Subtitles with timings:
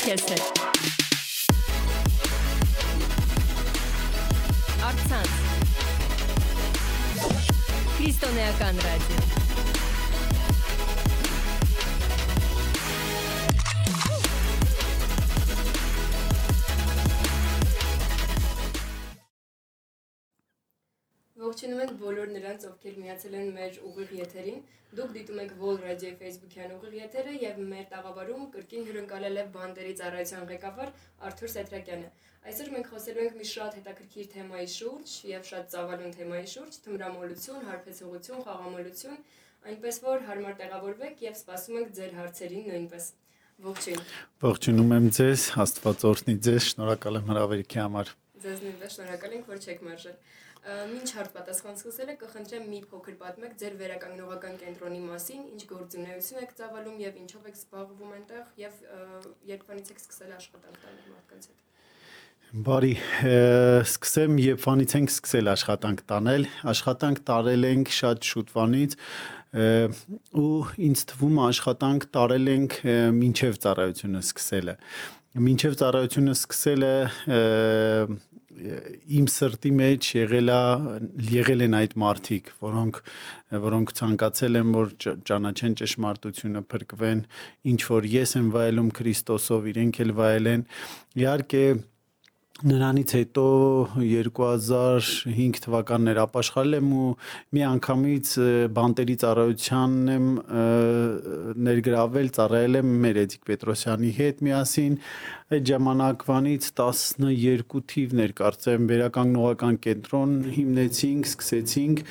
[0.00, 0.60] քեզ հետ։
[4.90, 5.34] Արցանց։
[7.98, 9.39] Քրիստոնեական ռադիո։
[21.60, 24.60] Ողջունում ենք բոլոր նրանց, ովքեր միացել են մեր ուղիղ եթերին։
[24.96, 29.92] Դուք դիտում եք Vol Radio Facebook-յան ուղիղ եթերը եւ մեր տաղավարում կրկին հյուրընկալել է բանդերի
[30.00, 30.92] ծառայության ղեկավար
[31.28, 32.08] Արթուր Սեթրակյանը։
[32.48, 37.68] Այսօր մենք խոսելու ենք մի շատ հետաքրքիր թեմայի շուրջ եւ շատ ծավալուն թեմայի շուրջ՝ թմրամոլություն,
[37.68, 39.20] հարբեցողություն, խաղամոլություն,
[39.68, 43.12] այնպես որ հարմար տեղավորվեք եւ սպասում ենք ձեր հարցերին նույնպես։
[43.60, 44.04] Ողջույն։
[44.40, 49.58] Ողջունում եմ ձեզ, Աստված օրհնի ձեզ, շնորհակալ եմ հրավերքի համար։ Ձեզ նույնպես շնորհակալ ենք, որ
[49.60, 50.14] չեք մերժել։
[50.60, 56.42] Մինչ հարց պատասխան սկսել եք, կխնդրեմ մի փոքր պատմեք ձեր վերականգնողական կենտրոնի մասին, ինչ գործունեություն
[56.44, 58.78] եք ծավալում եւ ինչով եք զբաղվում այնտեղ եւ
[59.50, 61.66] երբանից եք սկսել աշխատանք տալ մարդկանց հետ։
[62.50, 62.92] Բարի,
[63.86, 68.96] սկսեմ, երբանից ենք սկսել աշխատանք տանել։ Աշխատանք տարել ենք շատ շուտվանից
[70.40, 70.50] ու
[70.90, 72.76] ինձ թվում է աշխատանք տարել ենք
[73.20, 74.74] մինչև ծառայությունը սկսելը։
[75.46, 76.94] Մինչև ծառայությունը սկսելը
[78.50, 80.62] իմ սրտի մեջ եղել է
[81.30, 82.98] եղել են այդ մարդիկ, որոնք
[83.64, 84.90] որոնք ցանկացել են որ
[85.30, 87.22] ճանաչեն ճշմարտությունը, փրկվեն,
[87.70, 90.66] ինչ որ ես եմ վայելում Քրիստոսով, իրենք էլ վայելեն։
[91.20, 91.64] Իհարկե
[92.60, 93.42] Նրանից հետո
[93.96, 97.06] 2005 թվականներ ապաշխարել եմ ու
[97.56, 98.32] մի անգամից
[98.76, 100.26] բանտերի ծառայությանն եմ
[101.70, 105.00] ներգրավել, ծառայել եմ Մերեդիկ Պետրոսյանի հետ միասին
[105.50, 112.04] այդ ժամանակվանից 12 թիվներ կարծեմ վերականգնողական կենտրոն հիմնեցինք, սկսեցինք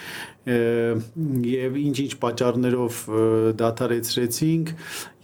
[0.49, 3.03] եւ ինչ-ինչ պատճառներով
[3.61, 4.73] դադարեցրեցինք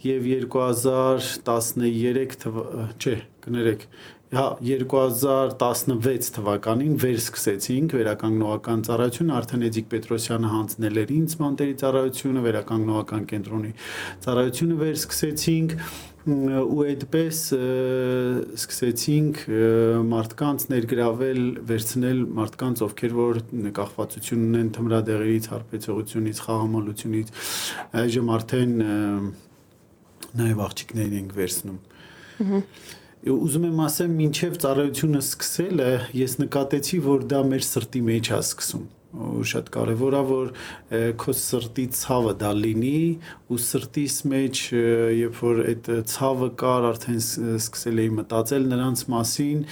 [0.06, 2.60] եւ 2013 թվ
[2.94, 3.88] չէ, կներեք
[4.34, 13.28] հա 2016 թվականին վերսկսեցինք վերականգնողական ծառայությունը արդեն Էդիկ Պետրոսյանը հանձնել էր ինձ մանտերի ծառայությունը վերականգնողական
[13.30, 13.70] կենտրոնի
[14.26, 15.76] ծառայությունը վերսկսեցինք
[16.26, 17.44] ու այդպես
[18.58, 19.44] սկսեցինք
[20.10, 23.40] մարդկանց ներգրավել, վերցնել մարդկանց, ովքեր որ
[23.78, 27.32] կախվածություն ունեն թմրադեղերից, հարբեցողությունից, խաղամոլությունից,
[28.02, 28.76] այժմ արդեն
[30.42, 31.82] նաև աղջիկներին ենք վերցնում։
[32.42, 32.62] Ահա
[33.32, 38.86] ուզում եմ ասեմ, մինչև ծառայությունը սկսելը ես նկատեցի, որ դա մեր սրտի մեջ է սկսում
[39.16, 40.48] ու շատ կարևոր է որ
[41.20, 43.00] քո սրտի ցավը դա լինի
[43.52, 44.62] ու սրտիս մեջ
[45.16, 47.20] երբ որ այդ ցավը կար արդեն
[47.56, 49.62] սկսել էի մտածել նրանց մասին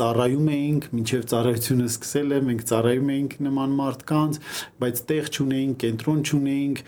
[0.00, 4.40] ծառայում էինք մինչև ծառայությունը սկսել է մենք ծառայում էինք նման մարդկանց
[4.84, 6.84] բայց տեղ չունեինք կենտրոն չունեինք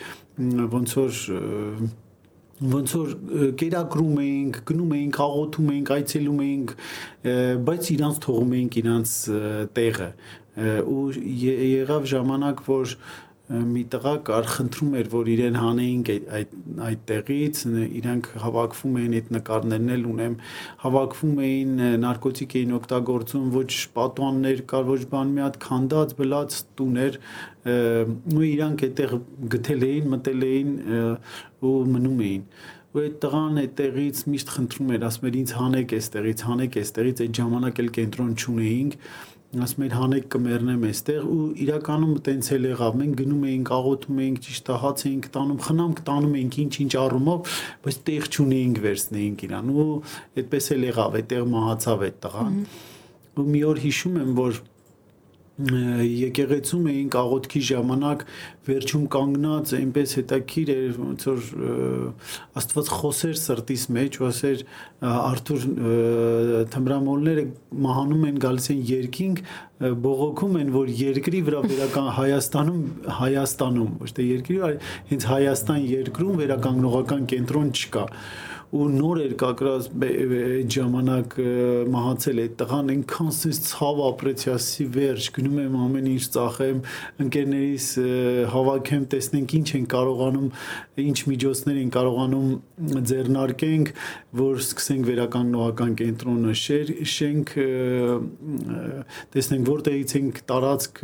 [0.77, 1.23] ոնց որ
[2.57, 3.11] ոնց որ
[3.61, 6.73] կերակրում էինք, գնում էինք, աղոթում էինք, այցելում էինք,
[7.67, 9.13] բայց իրանց թողում էինք իրանց
[9.77, 10.11] տեղը
[10.89, 11.03] ու
[11.37, 12.95] եղավ ժամանակ, որ
[13.47, 16.55] մի տղա կար խնդրում էր որ իրեն հանեինք այդ
[16.87, 17.61] այդ տեղից
[18.01, 20.35] իրանք հավաքվում էին այդ նկարներն էլ ունեմ
[20.83, 27.21] հավաքվում էին նարկոտիկ էին օգտագործում ոչ պատուաններ կար ոչ բան մի հատ քանդած բլած տուներ
[28.35, 29.15] ու իրանք այդտեղ
[29.55, 30.75] գտել էին մտել էին
[31.71, 32.51] ու մնում էին
[32.97, 37.35] ու այդ տղան այդտեղից միշտ խնդրում էր ասում էր ինձ հանեք այստեղից հանեք այստեղից այդ
[37.39, 38.95] ժամանակ էլ կենտրոն չունեինք
[39.65, 44.41] ասում էր հանեք կմեռնեմ այստեղ ու իրականում տենց էլ եղավ մենք գնում էինք աղոթում էինք
[44.47, 47.57] ճիշտ հաց էինք տանում խնամք տանում էինք ինչ-ինչ առումով
[47.87, 49.89] բայց տեղ չունեինք վերցնեինք իրան ու
[50.43, 52.57] այդպես էլ եղավ այդտեղ մահացավ այդ տղան
[53.37, 54.61] ու մի օր հիշում եմ որ
[55.57, 58.25] եկեղեցում էինք աղոթքի ժամանակ
[58.67, 61.47] վերջում կանգնած այնպես հետաքրիր էր ոնց որ
[62.61, 64.65] Աստված խոսեր սրտիս մեջ ու ասեր
[65.17, 65.65] Արթուր
[66.77, 67.45] թմրամոլները
[67.87, 69.41] մահանում են գալիս են երկինք
[70.05, 72.85] բողոքում են որ երկրի վրա վերական Հայաստանում
[73.17, 74.61] Հայաստանում ոչ թե երկրի
[75.13, 78.05] հենց Հայաստան երկրում վերականգնողական կենտրոն չկա
[78.75, 81.35] ու նոր էր կակրած այդ ժամանակ
[81.93, 86.81] մահացել այդ տղան այնքան sense ցավ ապրեցի ասի վերջ գնում եմ ամեն ինչ ծախեմ
[87.25, 87.87] ընկերներիս
[88.55, 90.49] հավաքեմ տեսնենք ինչ են կարողանում
[91.07, 92.51] ինչ միջոցներ են կարողանում
[93.13, 93.93] ձեռնարկենք
[94.41, 97.55] որ սկսենք վերականգնողական կենտրոնը շեր շենք
[99.37, 101.01] տեսնենք որտեղից ենք տարածք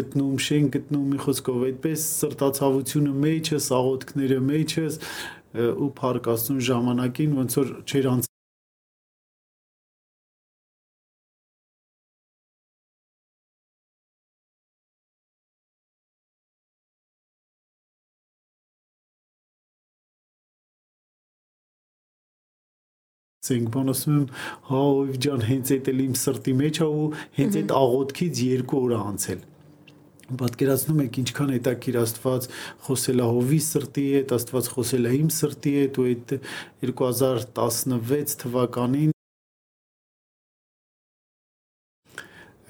[0.00, 5.00] գտնում շենք գտնում մի խոսքով այդպես սրտացավությունը մեջը սաղոթքները մեջս
[5.52, 5.90] ու
[6.34, 8.12] Աստծուն ժամանակին ոնց որ չեր
[23.42, 24.26] ցենք բան ասում եմ
[24.68, 27.08] հա ով ջան հենց այդ էլ իմ սրտի մեջ ա ու
[27.38, 29.40] հենց այդ աղոթքից երկու օր անցել
[30.40, 32.50] պատկերացնում եք ինչքան հետաքրիր Աստված
[32.88, 36.36] խոսել է հովի սրտի հետ, Աստված խոսել է իմ սրտի հետ ու այդ
[36.90, 39.12] 2016 թվականին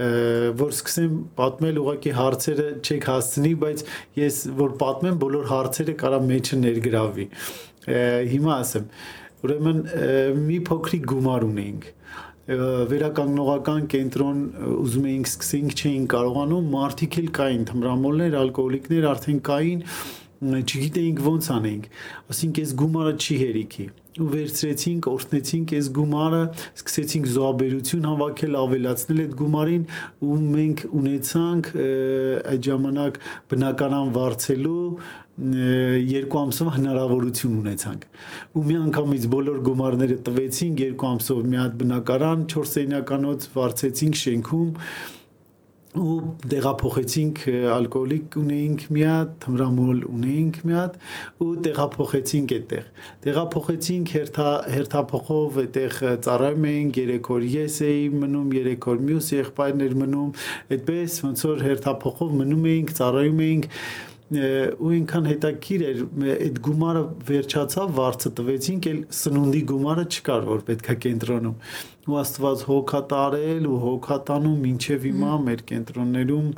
[0.03, 3.83] որ սկսեմ պատմել ուղակի հարցերը չեք հասցնի, բայց
[4.19, 7.27] ես որ պատմեմ բոլոր հարցերը կարա մեջը ներգրավի։
[8.33, 8.87] Հիմա ասեմ,
[9.45, 9.83] ուրեմն
[10.49, 11.91] մի փոքրիկ գումար ունեինք
[12.51, 14.39] վերականգնողական կենտրոն
[14.83, 19.85] ուզում էինք սկսենք չէին կարողանում մարդիկ էլ կային թմրամոլներ, ալկոհոլիկներ արդեն կային
[20.43, 21.85] չգիտեինք ոնց անենք
[22.35, 23.85] ասինք այս գումարը չի հերիքի
[24.21, 26.41] ու վերցրեցինք, օրհնեցինք այս գումարը,
[26.77, 29.87] սկսեցինք զոհաբերություն հավաքել, ավելացնել այդ գումարին
[30.29, 31.71] ու մենք ունեցանք
[32.53, 33.17] այդ ժամանակ
[33.53, 34.83] բնականան վարձելու
[35.33, 38.03] երկու ամսով հնարավորություն ունեցանք
[38.53, 44.69] ու մի անգամից բոլոր գումարները տվեցինք երկու ամսով մի հատ բնակարան 4 սենյականոց վարձեցինք շենքում
[45.93, 46.13] ու
[46.49, 50.95] տեղափոխեցինք ալկոհոլիկ ունեինք մի հատ, թմրամոլ ունեինք մի հատ
[51.45, 52.87] ու տեղափոխեցինք այդտեղ։
[53.27, 59.99] Տեղափոխեցինք հերթա հերթափոխով այդտեղ ծառայում էինք 3 օր ես էի մնում, 3 օր մյուս եղբայրներ
[60.01, 60.33] մնում,
[60.79, 63.71] այդպես ոնց որ հերթափոխով մնում էինք, ծառայում էինք
[64.33, 65.99] ու ինքան հետաքրիր էր
[66.35, 71.57] այդ գումարը վերջացավ վարձը տվեցինք էլ սնունդի գումարը չկար որ պետքա կենտրոնում
[72.03, 76.49] ու աստված հոգա տարել ու հոգա տանում ինչև հիմա մեր կենտրոններում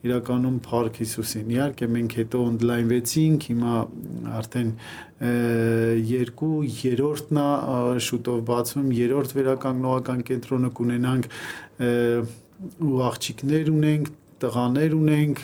[0.00, 3.72] իրականում Փարք Հիսուսին։ Իհարկե մենք հետո օնլայնվեցինք, հիմա
[4.40, 4.70] արդեն
[6.10, 6.52] երկու
[6.84, 11.28] երրորդն է շուտով բացվում, երրորդ վերականգնողական կենտրոնը կունենանք
[12.88, 14.08] ու աղջիկներ ունենք
[14.40, 15.42] տղաներ ունենք,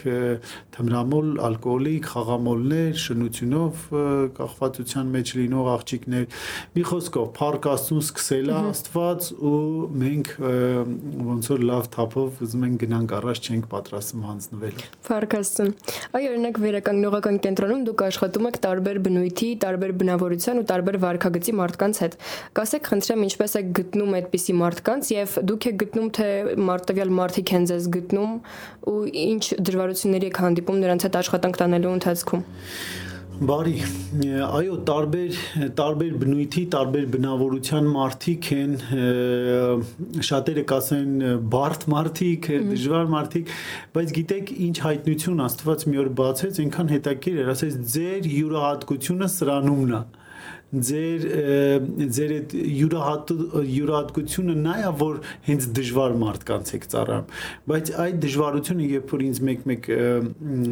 [0.76, 3.84] թմրամոլ, ալկոհոլիկ, խաղամոլներ, շնությունով
[4.37, 6.26] կախվածության մեջ լինող աղջիկներ։
[6.76, 9.60] Մի խոսքով, Փարք Աստծուն սկսել է Աստված ու
[10.02, 10.31] մենք
[11.26, 15.72] ոնց որ լավ թափով ուզում ենք գնանք առաջ, չենք պատրաստում հանձնվել։ Փարք Աստծուն։
[16.16, 22.00] Այ օրինակ վերականգնողական կենտրոնում դուք աշխատում եք տարբեր բնույթի, տարբեր բնավորության ու տարբեր վարքագծի մարդկանց
[22.06, 22.16] հետ։
[22.56, 26.28] Կասեք, խնդրեմ, ինչպես եք գտնում այդպիսի մարդկանց եւ դուք եք գտնում թե
[26.66, 28.32] մարտավյալ մարդիկ են ձեզ գտնում
[28.87, 32.47] ու ինչ դժվարությունների եք հանդիպում նրանց հետ աշխատանք տանելու ընթացքում։
[33.37, 33.73] Բարի,
[34.41, 35.41] այո, տարբեր
[35.77, 38.77] տարբեր բնույթի, տարբեր բնավորության մարդիկ են,
[40.29, 43.53] շատերը կասեն բարդ մարդիկ, դժվար մարդիկ,
[43.99, 49.93] բայց գիտեք, ինչ հայտնություն Աստված մի օր բացեց, այնքան հետաքրիր էր, ասես ձեր յուրահատկությունը սրանումն
[50.00, 50.03] է
[50.75, 51.25] ձեր
[52.11, 53.29] ձեր այդ յուրահատ
[53.71, 57.29] յուրահատկությունը նա է որ հենց դժվար մարդկանց եք ծառայում
[57.71, 59.87] բայց այդ դժվարությունը երբ որ ինձ մեկ-մեկ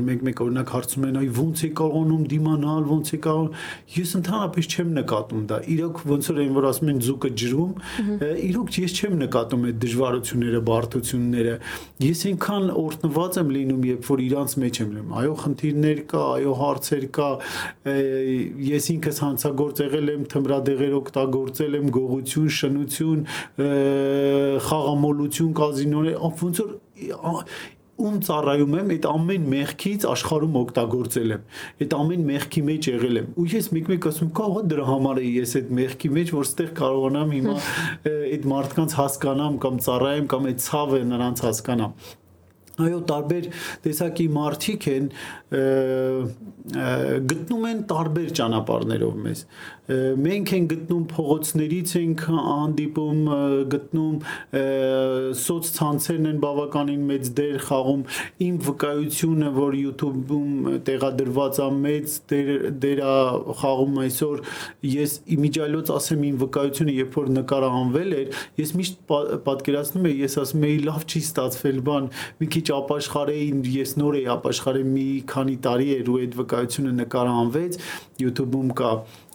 [0.08, 3.62] մեկ-մեկ օրինակ հարցում են այ ո՞նց է կարողանում դիմանալ ո՞նց է կարող
[3.94, 7.72] ես ընդհանրապես չեմ նկատում դա իրոք ոնց որ այն որ ասում են ձուկը ջրում
[8.50, 11.54] իրոք ես չեմ նկատում այդ դժվարությունները բարդությունները
[12.04, 16.54] ես այնքան օրտնված եմ լինում երբ որ իրանց մեջ եմ լինում այո խնդիրներ կա այո
[16.64, 17.30] հարցեր կա
[18.74, 23.20] ես ինքս հանցագործ եղել եմ թմրադեղեր օգտագործել եմ գողություն, շնություն,
[24.66, 26.74] խաղամոլություն, կազինոներ, ոնց որ
[27.94, 31.44] ում ծառայում եմ, այդ ամեն մեղքից աշխարհում օգտագործել եմ։
[31.84, 35.54] Այդ ամեն մեղքի մեջ եղել եմ։ Ու ես մեկ-մեկ ասում կարող դրա համար է ես
[35.60, 37.56] այդ մեղքի մեջ, որ ստեղ կարողանամ հիմա
[38.34, 41.96] այդ մարդկանց հասկանամ կամ ծառայեմ կամ այդ ցավը նրանց հասկանամ
[42.82, 43.44] այո տարբեր
[43.84, 45.04] տեսակի մարդիկ են
[47.30, 49.44] գտնում են տարբեր ճանապարհներով մեզ
[49.84, 53.18] մենք են գտնում փողոցներից ենք հանդիպում
[53.74, 54.14] գտնում
[55.40, 58.04] սոցցանցերն են բավականին մեծ դեր խաղում
[58.46, 62.48] իմ վկայությունը որ YouTube-ում տեղադրված է մեծ դեր
[62.84, 63.16] դերա
[63.60, 64.40] խաղում այսօր
[64.94, 69.04] ես իմիջիալոց ասեմ իմ վկայությունը երբ որ նկարահանվել էր ես միշտ
[69.50, 72.08] պատկերացնում եմ ես ասում եի լավ չի ստացվել բան
[72.40, 77.80] մի քիչ ապաշխարեի ես նոր էի ապաշխարել մի քանի տարի էր ու այդ վկայությունը նկարահանվեց
[78.24, 78.92] YouTube-ում կա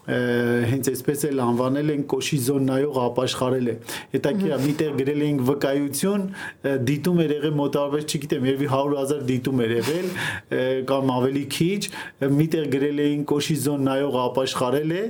[0.10, 3.76] հենց այսպես էլ անվանել են կոշի զոննայող ապաշխարել է։
[4.14, 6.24] Հետաքրքիր միտեղ գրել էինք վկայություն,
[6.90, 10.08] դիտում էր եղել մոտավորապես, չգիտեմ, երևի 100.000 դիտում էր եղել
[10.90, 11.82] կամ ավելի քիչ,
[12.40, 15.04] միտեղ գրել էին կոշի զոննայող ապաշխարել է,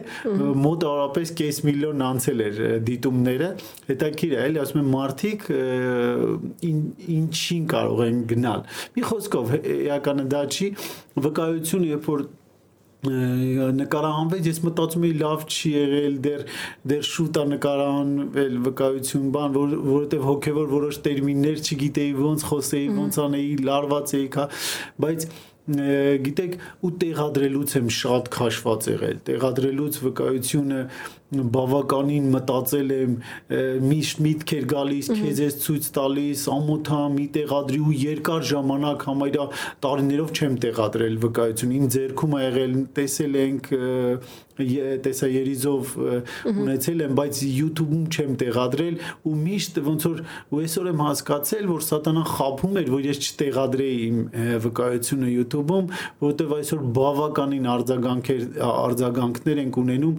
[0.65, 3.49] մոտավորապես կես միլիոն անցել էր դիտումները։
[3.89, 5.47] Հետաքրքիր է, էլի ասում եմ մարդիկ
[7.19, 9.55] ինչին կարող են գնալ։ Մի խոսքով,
[9.89, 10.69] էականը դա չի
[11.19, 12.27] վկայությունը, երբ որ
[12.99, 16.41] նկարահանվեց ես մտածում էի լավ չի եղել դեռ
[16.91, 23.21] դեռ շուտ է նկարահանվել վկայություն բան որ որովհետև հոգևոր որոշ տերմիններ չգիտեի ոնց խոսեի ոնց
[23.23, 24.45] անեի լարված էի քա
[25.05, 25.27] բայց
[25.69, 30.79] գիտեք ու տեղադրելուց եմ շատ քաշված եղել տեղադրելուց վկայությունը
[31.29, 33.11] բավականին մտածել եմ
[33.85, 39.47] միշտ միտքեր գալիս քեզ ես ցույց տալիս ամոթա մի տեղադրի ու երկար ժամանակ համարյա
[39.85, 43.73] տարիներով չեմ տեղադրել վկայություն իմ ձերքում ա եղել տեսել ենք
[44.59, 45.91] տեսաերիզով
[46.49, 48.97] ունեցել եմ, բայց YouTube-ում չեմ տեղադրել
[49.29, 53.99] ու միշտ ոնց որ ու այսօր եմ հասկացել, որ սատանան խափում էր, որ ես չտեղադրեի
[54.09, 54.19] իմ
[54.65, 60.17] վկայությունը YouTube-ում, որովհետև այսօր բավականին արձագանքեր արձագանքներ ենք ունենում,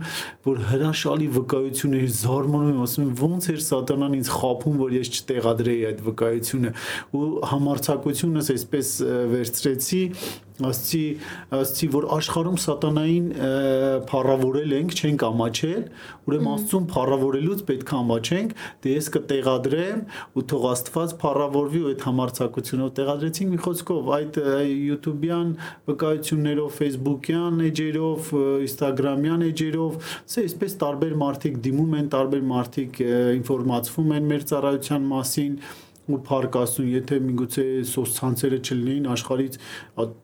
[0.48, 0.64] որ
[1.00, 6.02] հրաշալի վկայություններ զարմանում եմ, ասում եմ ոնց էր սատանան ինձ խափում, որ ես չտեղադրեի այդ
[6.10, 6.72] վկայությունը
[7.16, 8.92] ու համարցակությունս այսպես
[9.32, 10.02] վերցրեցի
[10.68, 11.02] ասցի
[11.56, 13.26] ասցի որ աշխարհում սատանային
[14.10, 15.82] փառավորել ենք, չենք ամաչել,
[16.30, 20.00] ուրեմն Աստծուն փառավորելուց պետք է ամաչենք, դե ես կտեղադրեմ
[20.36, 24.40] ու թող Աստված փառավորվի ու այդ համարցակությունով տեղադրեցինք մի խոսքով այդ
[24.70, 25.52] YouTube-յան
[25.90, 28.32] վկայություններով, Facebook-յան էջերով,
[28.70, 33.04] Instagram-յան էջերով, սա այսպես տարբեր մարդիկ դիմում են, տարբեր մարդիկ
[33.40, 35.54] ինֆորմացվում են մեր ծառայության մասին
[36.16, 39.58] ու փառք Աստծուն, եթե միգուցե սոցցանցերը չլինեին աշխարից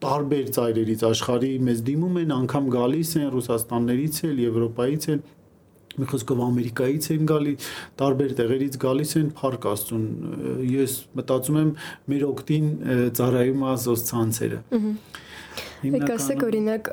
[0.06, 5.20] տարբեր ծայրերից աշխարհի մեզ դիմում են, անգամ գալիս են Ռուսաստաններից էլ, Եվրոպայից էլ
[5.96, 7.52] մի խոսքով Ամերիկայից են գալի,
[8.00, 10.02] տարբեր տեղերից գալիս են փառք Աստծուն։
[10.68, 11.70] Ես մտածում եմ
[12.12, 12.66] մեր օկտին
[13.16, 14.58] ծառայում է սոցցանցերը։
[15.86, 16.90] Եք ասեք օրինակ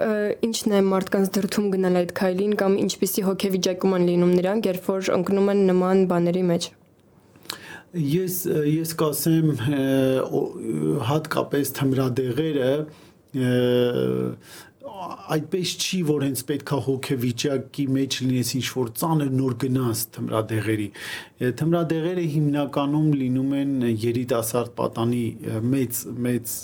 [0.47, 5.11] ինչն է մարդկանց դրթում գնալ այդ քայլին կամ ինչպիսի հոգեվիճակում են լինում նրանք, երբ որ
[5.17, 6.69] ընկնում են նման բաների մեջ
[7.93, 9.51] ես ես կասեմ
[11.09, 12.71] հատկապես թմրադեղերը
[14.83, 20.87] այդպես չի որ հենց պետքա հոգեվիճակի մեջ լինես ինչ որ ծանր նոր գնաս թմրադեղերի
[21.59, 23.71] թմրադեղերը հիմնականում լինում են
[24.03, 25.23] երիտասարդ պատանի
[25.73, 26.55] մեծ մեծ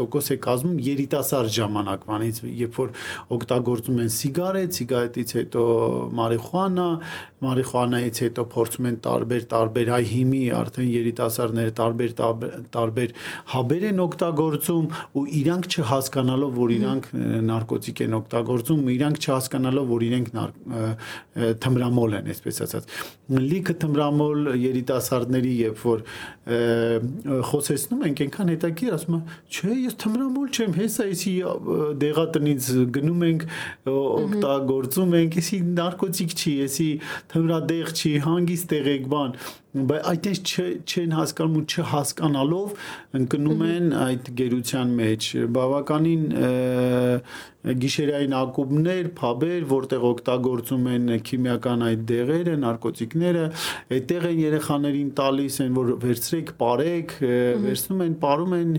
[0.00, 2.94] տոկոս է կազմում երիտասարդ ժամանակվանից երբ որ
[3.36, 5.66] օգտագործում են սիգարետ սիգարետից հետո
[6.22, 6.88] մարիխուանա
[7.42, 12.12] մարիխուանայից հետո փորձում են տարբեր տարբեր այ հիմի արդեն երիտասարդները տարբեր
[12.76, 13.14] տարբեր
[13.52, 14.86] հաբեր են օգտագործում
[15.18, 17.01] ու իրանք չհասկանալով որ իրանք
[17.48, 20.30] նարկոտիկ են օգտագործում իրանք չհասկանալով որ իրենք
[21.64, 22.96] թմրամոլ են այսպես ասած
[23.32, 26.04] լիքը թմրամոլ երիտասարդների երբ որ
[27.52, 31.34] խոսեցնում ենք այնքան հետաքրիր ասում է չէ ես թմրամոլ չեմ հեսա էսի
[32.02, 33.46] դեղատնից գնում ենք
[33.92, 36.90] օգտագործում ենք էսի նարկոտիկ չի էսի
[37.32, 39.36] թմրադեղ չի հանգիստ տեղեք բան
[39.72, 40.38] բայց այդպես
[40.84, 42.72] չեն հասկանում ու չհասկանալով
[43.18, 46.26] ընկնում են այդ գերության մեջ բավականին
[47.62, 53.44] գիշերային ակումբներ, փաբեր, որտեղ օգտագործում են քիմիական այդ դեղերը, նարկոտիկները,
[53.96, 57.14] այդտեղ են երեխաներին տալիս են, որ վերցրեք, ապարեք,
[57.62, 58.72] վերցնում են, ապարում են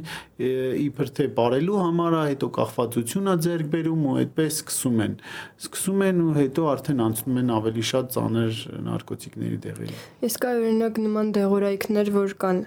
[0.44, 5.16] իբր թե ապարելու համար, հետո կախվածությունա ձեռք բերում ու այդպես սկսում են։
[5.64, 9.98] Սկսում են ու հետո արդեն անցնում են ավելի շատ ծանր նարկոտիկների դեղերի։
[10.28, 12.62] Իսկ օրինակ նման դեղորայքներ, որ կան,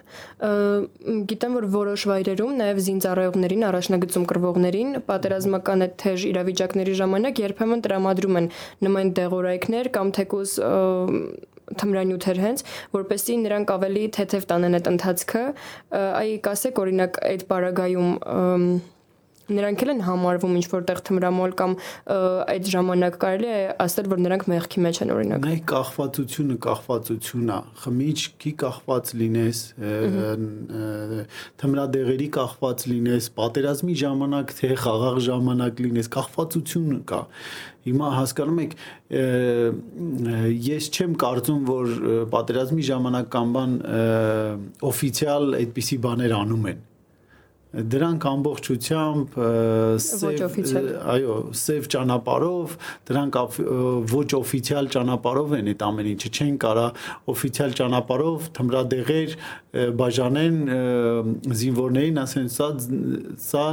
[1.27, 8.41] գիտեմ, որ որոշ վայրերում նաև զինծառայողներին, առաջնագծում կրվողներին պատերազմական այդ թեժ իրավիճակների ժամանակ երբեմն տրամադրում
[8.41, 8.49] են
[8.87, 10.57] նման դեղորայքներ կամ թեկուզ
[11.77, 12.63] թմրանյութեր հենց,
[12.95, 15.41] որպեսզի նրանք ավելի թեթև տանեն այդ ընթացքը,
[15.99, 18.11] այ կասեք օրինակ այդ պարագայում
[19.47, 21.75] նրանք էլ են համարվում ինչ որտեղ թմրամոլ կամ
[22.53, 27.59] այդ ժամանակ կարելի է ասել որ նրանք մեղքի մեջ են օրինակ։ Նայ կախվածությունը կախվածություն է։
[27.83, 29.61] Խմիչքի կախված լինես,
[31.63, 37.21] թմրադեղերի կախված լինես, պատերազմի ժամանակ թե խաղաղ ժամանակ լինես, կախվածություն կա։
[37.87, 38.73] Հիմա հասկանում եք
[40.67, 41.93] ես չեմ կարծում որ
[42.33, 43.79] պատերազմի ժամանակ կամ բան
[44.91, 46.86] օֆիցիալ այդպիսի բաներ անում են
[47.77, 49.35] դրանք ամբողջությամբ
[51.13, 52.75] այո, սև ճանապարով,
[53.09, 53.37] դրանք
[54.13, 56.85] ոչ օֆիցիալ ճանապարով են այդ ամեն ինչը, չեն կարա
[57.33, 59.35] օֆիցիալ ճանապարով թմրադեղեր
[60.01, 60.57] բաժանեն
[61.61, 62.69] զինվորներին, ասեն սա
[63.47, 63.65] սա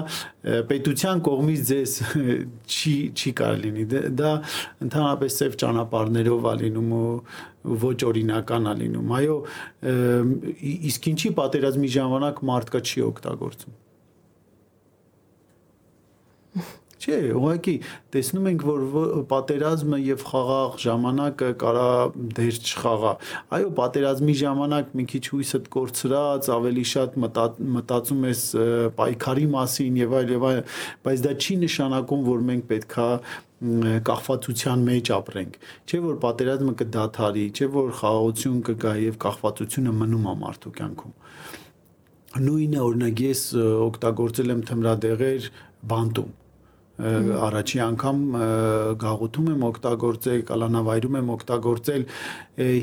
[0.68, 1.94] պետության կողմից ձեզ
[2.68, 3.86] չի չի կարելի լինի։
[4.20, 4.32] Դա
[4.84, 9.38] ընդհանրապես սև ճանապարհներով ա լինում ու ոչ օրինական ա լինում։ Այո,
[10.90, 13.80] իսկ ինչի պատերազմի ժամանակ մարդկա չի օգտագործում
[17.04, 17.72] Չէ, ուղղակի
[18.14, 18.84] տեսնում ենք, որ
[19.28, 21.88] պատերազմը եւ խաղաղ ժամանակը կարա
[22.38, 23.10] դեր չխաղա։
[23.56, 28.44] Այո, պատերազմի ժամանակ մի քիչ հույսդ կորցրած, ավելի շատ մտածում ես
[29.00, 30.62] պայքարի մասին եւ այլ եւ այլ,
[31.04, 33.08] բայց դա չի նշանակում, որ մենք պետքա
[34.08, 40.34] կախվածության մեջ ապրենք։ Չէ որ պատերազմը կդադարի, չէ որ խաղաղություն կգա եւ կախվածությունը մնում է
[40.44, 41.14] մարդու կյանքում։
[42.44, 43.44] Նույնը օրինակ ես
[43.88, 45.52] օգտագործել եմ թմրադեղեր
[45.92, 46.32] բանտում
[46.94, 48.18] առաջի անգամ
[49.02, 52.04] գաղութում եմ օգտագործել, կալանավայրում եմ օգտագործել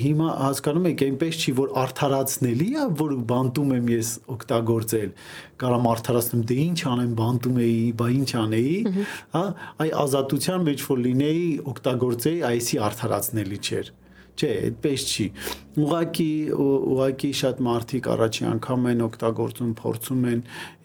[0.02, 5.16] հիմա հասկանում եք այնպես չի որ արդարացնելի է որ բանտում եմ ես օգտագործել
[5.64, 8.76] կարամ արդարացնեմ դե ինչ անեմ բանտում էի բա ինչ անեի
[9.38, 9.46] հա
[9.86, 13.96] այ ազատության մեջ որ լինեի օգտագործեի այսի արդարացնելի չէր
[14.42, 15.26] Չէ, այդպես չի։
[15.82, 20.40] Ուղղակի ուղղակի շատ մարդիկ առաջի անգամ են օգտագործում, փորձում են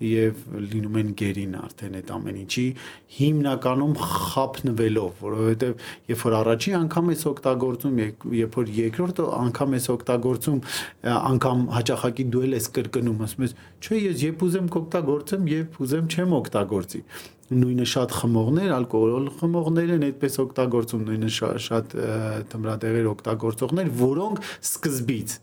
[0.07, 2.67] եւ լինում են գերին արդեն այդ ամեն ինչի
[3.17, 7.97] հիմնականում խափնվելով, որովհետեւ երբ որ առաջի անգամ ես օգտագործում,
[8.37, 10.61] երբ որ երկրորդ անգամ ես օգտագործում,
[11.17, 16.37] անգամ հաճախակի դու ես կրկնում, ասում ես, չէ, ես երբ ուզեմ կօգտագործեմ, երբ ուզեմ չեմ
[16.37, 17.03] օգտագործի
[17.47, 21.95] նույնը շատ խմողներ, ալկոհոլ խմողներ են այդպես օգտագործում, նույնը շատ, շատ
[22.53, 25.37] թմրադեղեր օգտագործողներ, որոնք սկզբից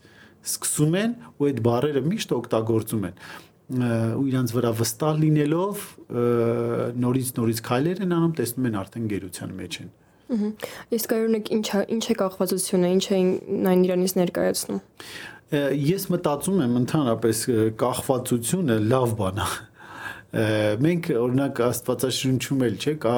[0.44, 3.20] սկսում են ու այդ բարերը միշտ օգտագործում են
[3.64, 5.84] ու իրանց վրա վստահ լինելով
[7.00, 9.92] նորից նորից քայլեր են անում, տեսնում են արդեն գերության մեջ են։
[10.98, 13.20] Իսկ այօրնեք ինչ ինչ է կախվածությունը, ինչ է
[13.72, 14.80] այն իրանից ներկայացնում։
[15.84, 17.40] Ես մտածում եմ ընդհանրապես
[17.80, 19.48] կախվածությունը լավ բան է
[20.34, 23.12] մենք օրինակ աստվածաշնչում էլ չէ կա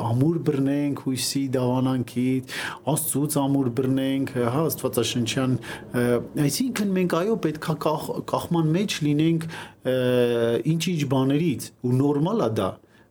[0.00, 2.54] ամուր բռնենք հույսի դավանանքից
[2.94, 5.58] աստծուց ամուր բռնենք հա աստվածաշնչյան
[6.44, 9.46] այսինքն մենք այո պետքա կախ, կախման մեջ լինենք
[10.72, 12.70] ինչ-ինչ բաներից ու նորմալ է դա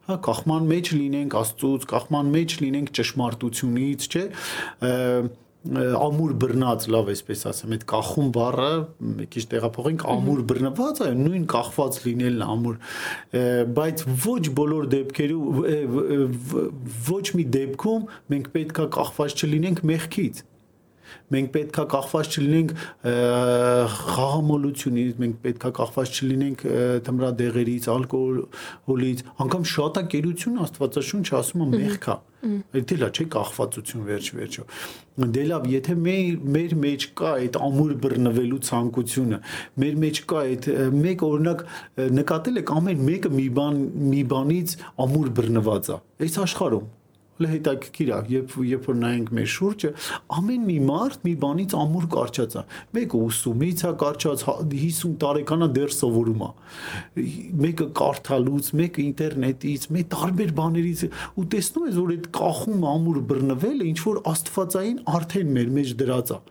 [0.10, 4.26] հա կախման մեջ լինենք աստծուց կախման մեջ լինենք ճշմարտությունից չէ
[5.64, 8.72] ամուր բռնած, լավ էսպես ասեմ, այդ կախում բառը
[9.20, 12.80] մի քիչ տեղափոխենք ամուր բռնված, այո, նույն կախված լինելն ամուր,
[13.80, 15.44] բայց ոչ բոլոր դեպքերում
[17.08, 20.44] ոչ մի դեպքում մենք պետքա կախված չլինենք մեղքից
[21.34, 22.74] մենք պետքա կախված չլինենք
[23.94, 26.66] խաղամոլությունից, մենք պետքա կախված չլինենք
[27.08, 34.64] թմրադեղերից, ալկոհոլից, անգամ շատակերություն Աստվածաշունչը ասում է մեղքա։ Դա լա չէ կախվածություն վերջ վերջո։
[35.36, 39.40] Դե լավ, եթե մեր մեր մեջ կա այդ ամուր բռնվելու ցանկությունը,
[39.84, 41.64] մեր մեջ կա այդ մեկ օրինակ
[42.20, 43.80] նկատել եք ամեն մեկը մի բան
[44.12, 46.92] մի բանից ամուր բռնված է։ Այս աշխարհում
[47.52, 49.92] հետաքրքիր է, երբ երբ որ նայենք մեր շուրջը,
[50.38, 52.64] ամեն մի մարդ մի բանից ամուր կարճած է։
[52.98, 56.50] Մեկը ուսումից է կարճած, 50 հա, տարեկանա դեռ սովորում է։
[57.64, 63.90] Մեկը կարդալուց, մեկը ինտերնետից, մեկ տարբեր բաներից ու տեսնում ես, որ այդ կախում ամուր բռնվելը
[63.94, 66.42] ինչ որ աստվածային արդեն մեր մեջ դրած է։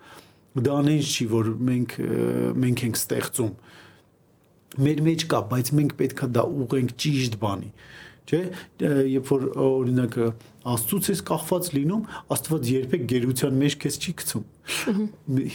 [0.52, 1.94] Դա անենց չի, որ մենք
[2.62, 3.52] մենք ենք ստեղծում
[4.82, 7.70] մեր մեջ կա, բայց մենք պետքա դա ուղենք ճիշտ բանի
[8.28, 8.40] չէ
[8.82, 10.18] երբ որ օրինակ
[10.72, 12.02] աստծուց ես կախված լինում
[12.36, 14.44] աստված երբեք գերության մեջ քեզ չի գցում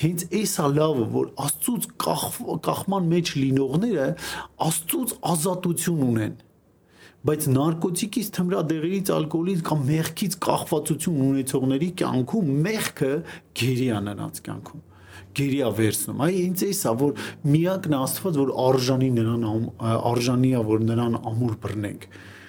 [0.01, 1.87] հենց էսա լավը որ աստծուց
[2.67, 4.09] կախման մեջ լինողները
[4.67, 6.35] աստծուց ազատություն ունեն
[7.27, 13.09] բայց նարկոտիկից, թմրադեղերից, ալկոհոլից կամ մեղքից կախվածություն ունեցողների կյանքում մեղքը
[13.57, 14.83] գերի է նրանց կյանքում
[15.37, 19.45] գերիա վերցնում։ Այ ինձ էսա որ միակն Աստված որ արժանի նրան
[20.11, 22.07] արժանի է որ նրան ամուր բռնենք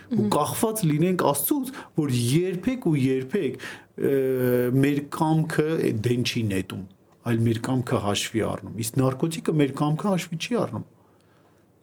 [0.09, 3.67] ու կախված լինենք Աստծուց, որ երբեք ու երբեք
[4.79, 5.67] մեր կամքը
[6.07, 6.85] դեն չի նետում,
[7.29, 10.87] այլ մեր կամքը հաշվի առնում։ Իսկ նարկոտիկը մեր կամքը հաշվի չի առնում։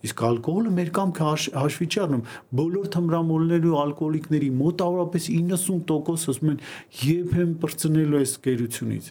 [0.06, 2.24] Իսկ ալկոհոլը մեր կամքը հաշվի չի առնում։
[2.60, 6.60] Բոլոր թմրամոլների ու ալկոհոլիկների մոտավորապես 90% ասում են
[7.02, 9.08] երբեմ բրծնելու այս գերությունից։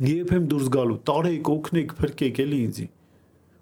[0.00, 2.86] Երբեմ դուրս գալու, տարեք, օգնեք, փրկեք էլի ինձի։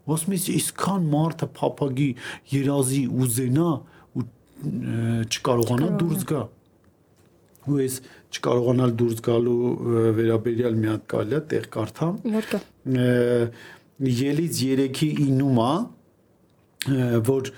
[0.09, 2.11] Ոսմից իսքան մարդը փափագի
[2.53, 3.73] երազի ուզենա,
[4.59, 6.42] չկարողանա դուրս գա
[7.68, 7.97] ու ես
[8.35, 9.59] չկարողանալ դուրս գալու
[10.18, 12.61] վերաբերյալ մի հատ կարելի է տեղ կարդամ մորտա
[14.18, 17.53] ելից 3-ի 9-ում է որ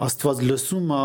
[0.00, 0.98] Աստված լսում է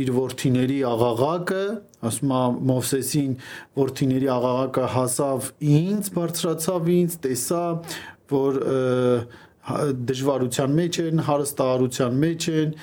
[0.00, 1.64] իր ворթիների աղաղակը,
[2.08, 2.38] ասում է
[2.70, 3.34] Մովսեսին,
[3.76, 7.64] ворթիների աղաղակը հասավ ինձ, բարձրացավ ինձ, տեսա,
[8.32, 12.74] որ և, դժվարության մեջ են, հարստահարության մեջ են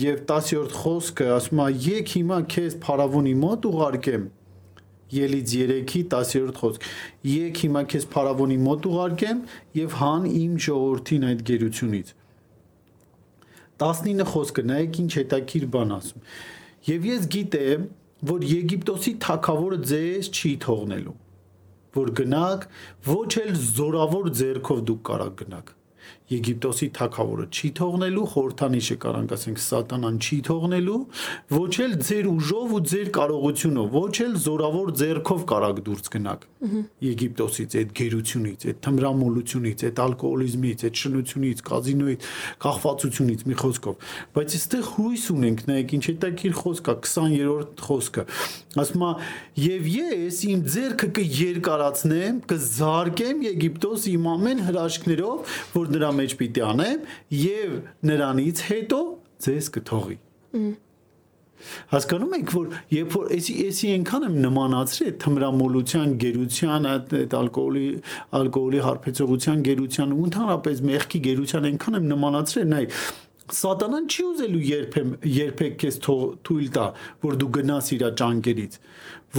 [0.00, 4.28] եւ 10-րդ խոսքը ասում է եկ հիմա քեզ փարավոնի մոտ ուղարկեմ
[5.10, 6.84] Ելից 3-ի 10-րդ խոսք.
[7.26, 9.40] Եկ հիմա քեզ փարավոնի մոտ ուղարկեմ
[9.80, 12.12] եւ հան իմ ժողովրդին այդ գերությունից
[13.80, 16.24] 19 խոսքը նայեք ինչ հետաքրիր բան ասում
[16.90, 17.86] եւ ես գիտեմ
[18.30, 21.16] որ Եգիպտոսի թակավորը ձեզ չի թողնելու
[21.96, 22.66] որ գնաք,
[23.10, 25.72] ոչ էլ զորավոր ձեռքով դուք կարա գնաք։
[26.30, 30.98] Եգիպտոսի թակավորը չի թողնելու, խորթանիշը կարանք ասենք սատանան չի թողնելու,
[31.56, 36.46] ոչ էլ ձեր ուժով ու ձեր կարողությունով, ոչ էլ զորավոր ձեռքով կարակ դուրս գնաք։
[37.10, 42.28] Եգիպտոսից, այդ գերությունից, այդ թմրամոլությունից, այդ ալկոհոլիզմից, այդ շնությունից, կազինոյից,
[42.60, 48.24] կախվածությունից մի խոսքով։ Բայց այստեղ հույս ունենք, նայեք ինչ հետաքրիր խոսք է 20-րդ խոսքը։
[48.80, 49.12] Ասում է,
[49.60, 57.08] եւ ես իմ ձեռքը կերկարացնեմ, կզարկեմ Եգիպտոս իմ ամեն հրաշքներով, որ նրա մեջ պիտի անեմ
[57.40, 57.74] եւ
[58.12, 59.00] նրանից հետո
[59.46, 60.20] ձեզ կթողի։
[61.90, 67.82] Հասկանում եք, որ երբ որ էսի էսի այնքան եմ նմանացրել թմրամոլության, գերության, այդ ալկոհոլի
[68.40, 72.84] ալկոհոլի հարբեցողության, գերության ու ընդհանրապես մեղքի գերության այնքան եմ նմանացրել, նայ
[73.50, 76.84] Սատանան չի ուզելու երբեմ երբեք քեզ թույլ տա,
[77.26, 78.76] որ դու գնաս իր ճանկերից։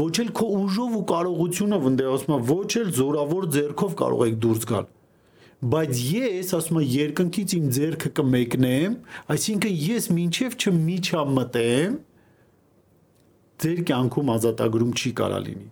[0.02, 4.42] Ոչ էլ քո ուժով ու կարողությունով, ընդ ասում եմ, ոչ էլ զորավոր ձեռքով կարող եք
[4.46, 4.92] դուրս գալ
[5.62, 8.96] բայց ես ասում եմ երկնքից իմ ձեռքը կմեկնեմ,
[9.36, 12.00] այսինքն ես մինչև չմիջամտեմ
[13.62, 15.70] ձեր կյանքում ազատագրում չի կարա լինի։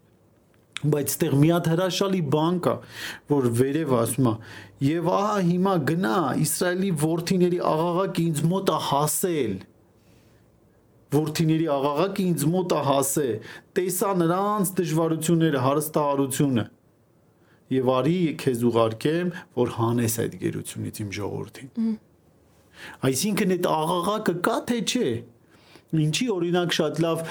[0.80, 2.76] Բայց այդտեղ մի հատ հրաշալի բան կա,
[3.34, 4.34] որ վերև ասում է,
[4.90, 9.58] եւ ահա հիմա գնա Իսրայելի ворթիների աղաղակը ինձ մոտ է հասել
[11.10, 13.30] որդիների աղաղակը ինձ մոտ է հասե
[13.78, 16.66] տեսա նրանց դժվարությունները հարստահարությունը
[17.74, 21.92] եւ արի քեզ ուղարկեմ, որ հանես այդ գերությունից իմ ժողովրդին։
[23.10, 25.10] Այսինքն այդ աղաղակը կա թե չէ։
[26.00, 27.22] Ինչի օրինակ շատ լավ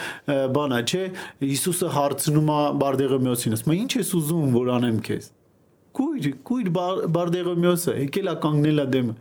[0.54, 1.02] բան է, չէ։
[1.46, 5.28] Հիսուսը հարցնում է Բարդեղոմեոսին, ասում է՝ «Ինչ ես ուզում, որ անեմ քեզ»։
[5.98, 6.68] Կույր, կույր
[7.14, 9.14] Բարդեղոմեոսը, եկել է կանգնել է դեմը։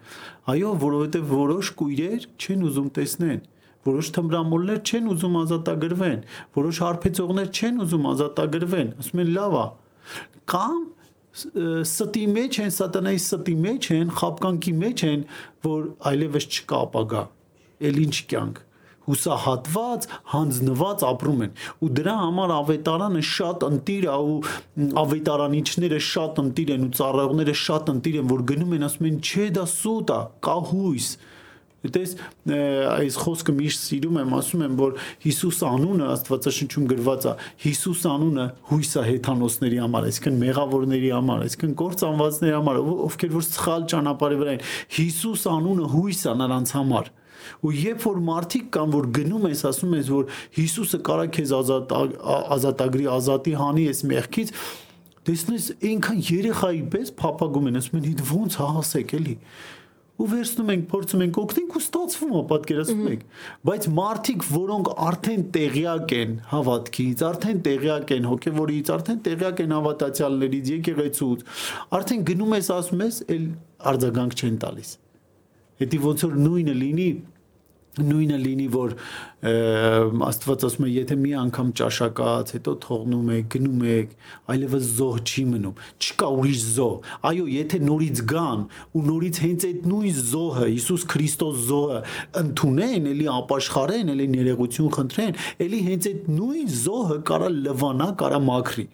[0.53, 3.39] Այո, որովհետև որոշ կույրեր չեն ուզում տեսնեն
[3.87, 6.21] որոշ թմրամոլներ չեն ուզում ազատագրվեն,
[6.57, 9.65] որոշ հարբեցողներ չեն ուզում ազատագրվեն, ասում են լավ է։
[10.51, 10.81] Կամ
[11.37, 15.25] ստի մեջ են, սատանայի ստի մեջ են, խապկանքի մեջ են,
[15.67, 17.27] որ այլևս չկա ապագա։
[17.87, 18.63] Էլ ինչ կյանք
[19.07, 21.53] հուսահատված, հանձնված ապրում են
[21.85, 27.91] ու դրա համար ավետարանը շատ ընտիր է ու ավետարանիչները շատ ընտիր են ու ծառայողները շատ
[27.93, 31.07] ընտիր են որ գնում են ասում են չէ դա սուտ է կա հույս
[31.95, 32.15] Դες
[32.47, 34.95] այս խոսքը միշտ սիրում եմ, ասում եմ, որ
[35.25, 41.77] Հիսուս անունը Աստվածաշնչում գրված է, Հիսուս անունը հույս է հեթանոսների համար, այսինքն մեղավորների համար, այսինքն
[41.83, 47.15] կործանվածների համար, ովքեր որ սխալ ճանապարհի վրա են։ Հիսուս անունը հույս է նրանց համար
[47.63, 51.93] ու երբ որ մարդիկ կան որ գնում ես ասում ես որ Հիսուսը կարա քեզ ազատ
[52.57, 54.53] ազատագրի ազատի հանի ես մեղքից
[55.27, 59.35] տեսնես այնքան երեխայի պես փափագում են ասում են ոնց հասեք էլի
[60.17, 63.25] ու վերցնում ենք, փորձում ենք օգնենք ու ստացվում է, պատկերացնում եք։
[63.69, 70.71] Բայց մարդիկ, որոնք արդեն տեղյակ են հավատքից, արդեն տեղյակ են հոգևորից, արդեն տեղյակ են հավատացյալներից,
[70.73, 71.45] եկեղեցուց,
[72.01, 73.45] արդեն գնում ես ասում ես, էլ
[73.93, 74.93] արձագանք չեն տալիս։
[75.77, 77.09] Դա ոնց որ նույնը լինի
[78.01, 78.93] նույնը լինի որ
[80.27, 84.15] աստված ասում է եթե մի անգամ ճաշակած հետո թողնում եք գնում եք
[84.53, 88.63] այլևս զոհ չի մնում չկա ուրիշ զոհ այո եթե նորից գան
[88.97, 91.99] ու նորից հենց այդ նույն զոհը Հիսուս Քրիստոս զոհը
[92.41, 98.87] ընդունեն էլի ապաշխարեն էլի ներեգություն խնդրեն էլի հենց այդ նույն զոհը կարա լվանա կարա մաքրի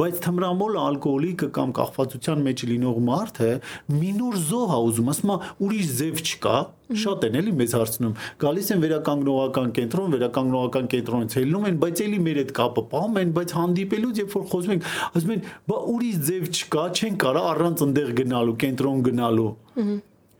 [0.00, 3.54] բայց թմրամոլ ալկոհոլիկը կամ կախվածության մեջ լինող մարդը
[4.00, 6.58] մինոր զոհ է ուզում ասում է ուրիշ ձև չկա
[6.98, 12.20] շատ են էլի մեզ հարցնում գալիս են վերականգնողական կենտրոն, վերականգնողական կենտրոնից ելնում են, բայց էլի
[12.26, 16.20] մեր այդ կապը պահում են, բայց հանդիպելուց երբ որ խոսում ենք, ասում են, բա ուրիշ
[16.30, 19.50] ձև չկա, չեն կարա առանց ընդեղ գնալու, կենտրոն գնալու։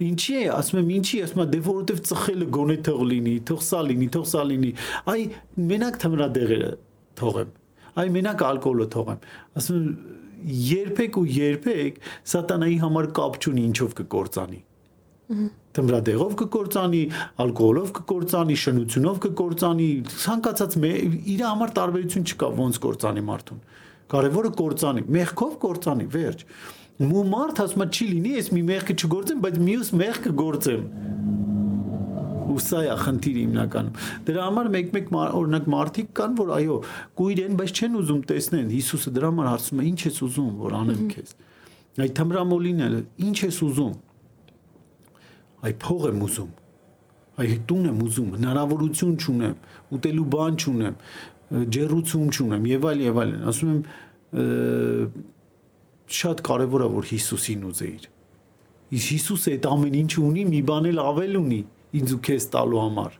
[0.00, 3.80] Ինչի է, ասում եմ, ինչի, ասում եմ, դե որովհետև ծխելը գոնե թող լինի, թող սա
[3.84, 4.70] լինի, թող սա լինի։
[5.12, 5.26] Այ
[5.70, 6.70] մենակ թմրադեղերը
[7.20, 7.50] թողեմ։
[8.00, 9.28] Այ մենակ ալկոհոլը թողեմ։
[9.60, 9.92] Ասում եմ,
[10.70, 12.00] երբեք ու երբեք
[12.32, 14.60] սատանայի համար կապ չունի ինչով կկործանի
[15.30, 17.00] Թմրադեղով կկործանի,
[17.44, 19.86] ալկոհոլով կկործանի, շնությունով կկործանի,
[20.24, 20.76] ցանկացած
[21.34, 23.60] իր համար տարբերություն չկա ոնց կործանի մարդուն։
[24.10, 26.44] Կարևորը կործանի, մեղքով կործանի, վերջ։
[27.00, 30.82] Մու մարդ ասում է չի լինի, ես մի մեղքը չգործեմ, բայց մյուս մեղքը գործեմ
[32.50, 36.78] ու սա է խնդիրը հիմնականում։ Դրա համար մեկ-մեկ օրինակ մարդիկ կան, որ այո,
[37.20, 40.76] կույր են, բայց չեն ուզում տեսնեն։ Հիսուսը դրա համար հարցում է, ի՞նչ ես ուզում, որ
[40.80, 41.34] անեմ քեզ։
[42.00, 42.96] Այդ թմրամոլին էլ,
[43.30, 43.94] ի՞նչ ես ուզում
[45.66, 46.52] այ փող եմ ուզում
[47.40, 49.56] այ տուն եմ ուզում հնարավորություն չունեմ
[49.96, 50.96] ուտելու բան չունեմ
[51.76, 53.82] ջերուցում չունեմ եւ այլ եւ այլն ասում եմ
[56.20, 58.06] շատ կարեւոր է որ Հիսուսին ուզեիր
[58.98, 61.60] իսկ Հիսուսը այդ ամեն ինչը ունի մի բան էլ ավել ունի
[62.00, 63.18] ինձ ու քեզ տալու համար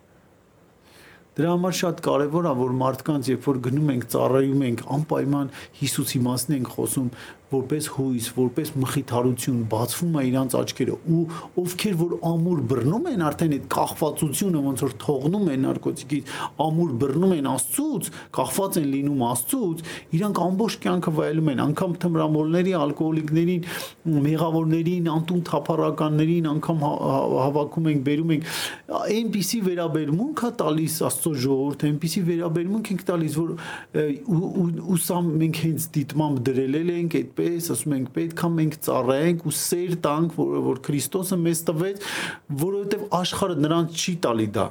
[1.40, 6.20] Դրա համար շատ կարևոր է որ մարդկանց երբ որ գնում ենք ծառայում ենք անպայման Հիսուսի
[6.26, 7.06] մասն ենք խոսում
[7.50, 11.22] որպես հույս, որպես մխիթարություն բացվում է իրանց աչքերը ու
[11.60, 16.34] ովքեր որ ամուր բռնում են արդեն այդ կախվածությունը ոնց որ թողնում են նարկոտիկից,
[16.64, 19.82] ամուր բռնում են Աստծուց, կախված են լինում Աստծուց,
[20.20, 23.66] իրանք ամբողջ կյանքը վայելում են, անգամ թմրամոլների, ալկոհոլիկներին,
[24.30, 27.18] մեղավորներին, անտուն թափառականներին, անգամ հա, հա,
[27.50, 28.48] հավաքում ենք, բերում ենք
[29.10, 33.52] այնպիսի վերաբերմունք է տալիս Աստծո ժողովուրդը, այնպիսի վերաբերմունք ենք տալիս, որ
[34.30, 39.96] ու, սա մենք հենց դիտմամբ դրել ենք այդպես, ասում ենք պետքա մենք ծառայենք ու սեր
[40.04, 42.04] տանք, որ որ Քրիստոսը մեզ տվեց,
[42.60, 44.66] որովհետև աշխարհը նրանց չի տալի դա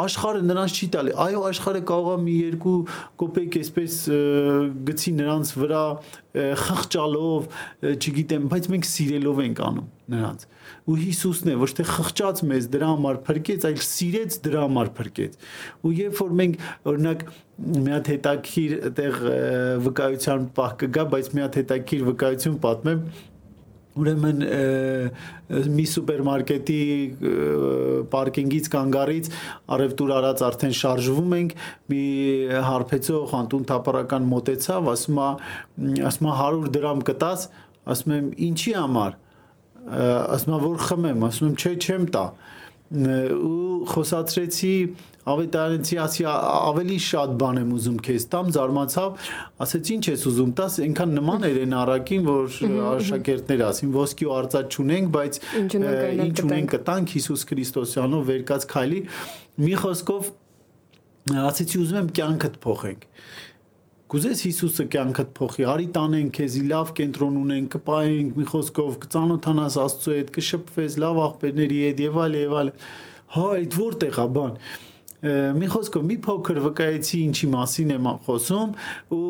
[0.00, 2.74] աշխարհը նրանց չի տալի այո աշխարհը կարող է մի երկու
[3.20, 3.96] կոպեկ այսպես
[4.86, 5.82] գցի նրանց վրա
[6.62, 7.58] խղճալով
[7.90, 10.46] չգիտեմ բայց մենք սիրելով ենք անում նրանց
[10.90, 15.38] ու Հիսուսն է ոչ թե խղճած մեզ դրա համար փրկեց այլ սիրեց դրա համար փրկեց
[15.86, 17.26] ու երբ որ մենք օրինակ
[17.70, 19.18] մի հատ հետաքրիր այդեղ
[19.86, 23.04] վկայության պահ կգա բայց մի հատ հետաքրիր վկայություն պատմեմ
[24.00, 24.42] ուրեմն
[25.74, 26.82] մի սուպերմարկետի
[28.12, 29.30] պարկինգից կանգառից
[29.76, 31.56] արևտուր արած արդեն շարժվում ենք
[31.90, 32.04] մի
[32.68, 35.26] հարբեցող անտուն թափառական մոտեցավ ասում է
[36.10, 37.48] ասում է 100 դրամ կտաս
[37.96, 39.18] ասում եմ ինչի համար
[39.90, 42.24] ասում է որ խմեմ ասում եմ չէ չեմ տա
[42.90, 44.74] ու խոսացրեցի
[45.30, 49.28] ավետարանցի ասի ավելի շատ բան եմ ուզում քեզ տամ զարմացավ
[49.66, 52.56] ասեց ինչ ես ուզում տաս այնքան նման էր այն առակին որ
[52.90, 59.00] աշակերտներ ասին ոսկի ու արծաթ չունենք բայց ինչ ունենք կտանք Հիսուս Քրիստոսյանով վերկած քայլի
[59.60, 60.32] մի խոսքով
[61.30, 63.06] ասեցի ուզում եմ կյանքդ փոխենք
[64.10, 70.14] Կուզես Հիսուսը կյանքդ փոխի, արի տանենք քեզի լավ կենտրոն ունենք, կպայենք մի խոսքով, կծանոթանաս Աստծո
[70.16, 72.72] հետ, կշփվես լավ աղբերների հետ եւ այլ եւ այլ։
[73.30, 74.56] Հա, այդ որտեղ է բան
[75.20, 78.70] մի խոսքով մի փոքր վկայեցի ինչի մասին եմ խոսում
[79.12, 79.24] ու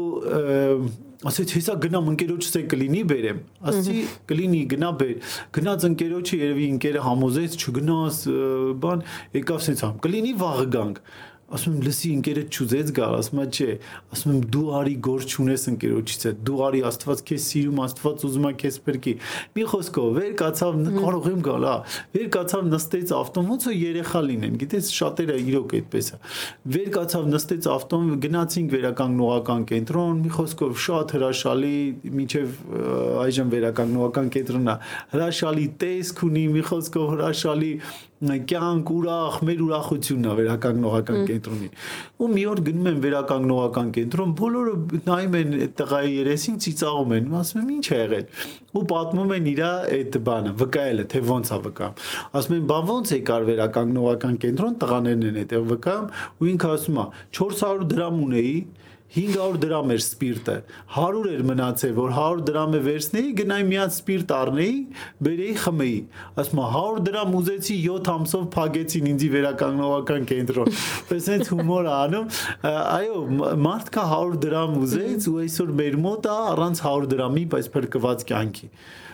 [1.30, 3.40] ասեց հեսա գնամ ընկերոջս է կլինի բերեմ
[3.70, 8.20] ասեցի կլինի գնա բեր գնաց ընկերոջը երևի ընկերը համոզեց չգնաս
[8.86, 9.02] բան
[9.40, 11.02] եկավ սենց համ կլինի վաղը գանք
[11.50, 13.68] ասում եմ լսի ընկերը ճուզեց գալ ասում է չէ
[14.14, 18.46] ասում եմ դու արի գործ չունես ընկերոջից է դու արի աստված քեզ սիրում աստված ուզում
[18.50, 19.14] է քեզ փրկի
[19.56, 21.74] մի խոսքով վեր կացավ կարող եմ գալ հա
[22.14, 26.20] վեր կացավ նստեց ավտոմոբիլը երեխա լինեն գիտես շատերը իրոք այդպես է
[26.76, 31.78] վեր կացավ նստեց ավտոմոբիլ գնացինք վերականգնողական կենտրոն մի խոսքով շատ հրաշալի
[32.20, 32.54] միջև
[33.26, 34.76] այժմ վերականգնողական կենտրոնն է
[35.14, 37.72] հրաշալի տեսք ունի մի խոսքով հրաշալի
[38.20, 41.68] կյանք ուրախ, մեր ուրախությունն է վերականգնողական կենտրոնի։
[42.20, 44.74] Ու մի օր գնում եմ վերականգնողական կենտրոն, բոլորը
[45.06, 48.26] նայում են այդ տղայի երեսին, ծիծաղում են, ասում եմ ինչ է եղել։
[48.76, 52.04] Ու պատմում են իրա այդ բանը, վկայելը, թե ոնց է վկայում։
[52.40, 57.06] Ասում են, բա ոնց եկար վերականգնողական կենտրոն, տղաներն են այդտեղ վկայում, ու ինքը ասում է,
[57.40, 58.54] 400 դրամ ունեի,
[59.14, 60.54] 500 դրամ էր սպիրտը
[60.96, 64.76] 100 էր մնացել որ 100 դրամը վերցնեի գնայի միած սպիրտ առնեի
[65.26, 65.98] բերեի խմեի
[66.42, 70.72] ասում 100 դրամ ուզեցի 7 ամսով փագեցին ինձի վերականգնողական կենտրոն
[71.10, 72.30] պես հենց հումոր անում
[72.70, 73.20] այո
[73.66, 78.26] մարդ կա 100 դրամ ուզեց ու այսօր մեր մոտ է առանց 100 դրամի բայց փրկված
[78.30, 78.70] կյանքի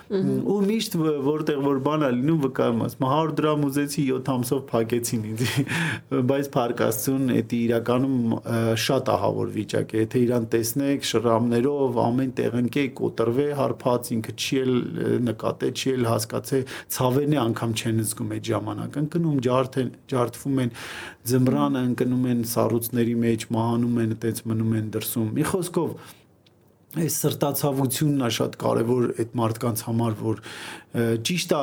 [0.06, 5.24] ու միշտ որտեղ որ բան է լինում վկայում ասում 100 դրամ ուզեցի 7 ամսով փակեցին
[5.30, 5.42] ինձ
[6.30, 8.36] բայց փարկաստուն դա իրականում
[8.86, 14.60] շատ ահավոր վիճակ է եթե իրան տեսնեք շրամներով ամեն տեղ ընկե կոտրվե հարփած ինքը չի
[14.62, 14.74] էլ
[15.26, 16.60] նկատե չի էլ հասկացե
[16.96, 20.76] ցավենի անգամ չեն զգում այդ ժամանակ ընկնում ջարդ են ջարդվում են
[21.26, 25.98] ձմռանը ընկնում են սառույցների մեջ մահանում են այդպես մնում են դրսում մի խոսքով
[26.96, 30.40] այս սրտացավությունն է շատ կարևոր այդ մարդկանց համար, որ
[30.96, 31.62] ճիշտ է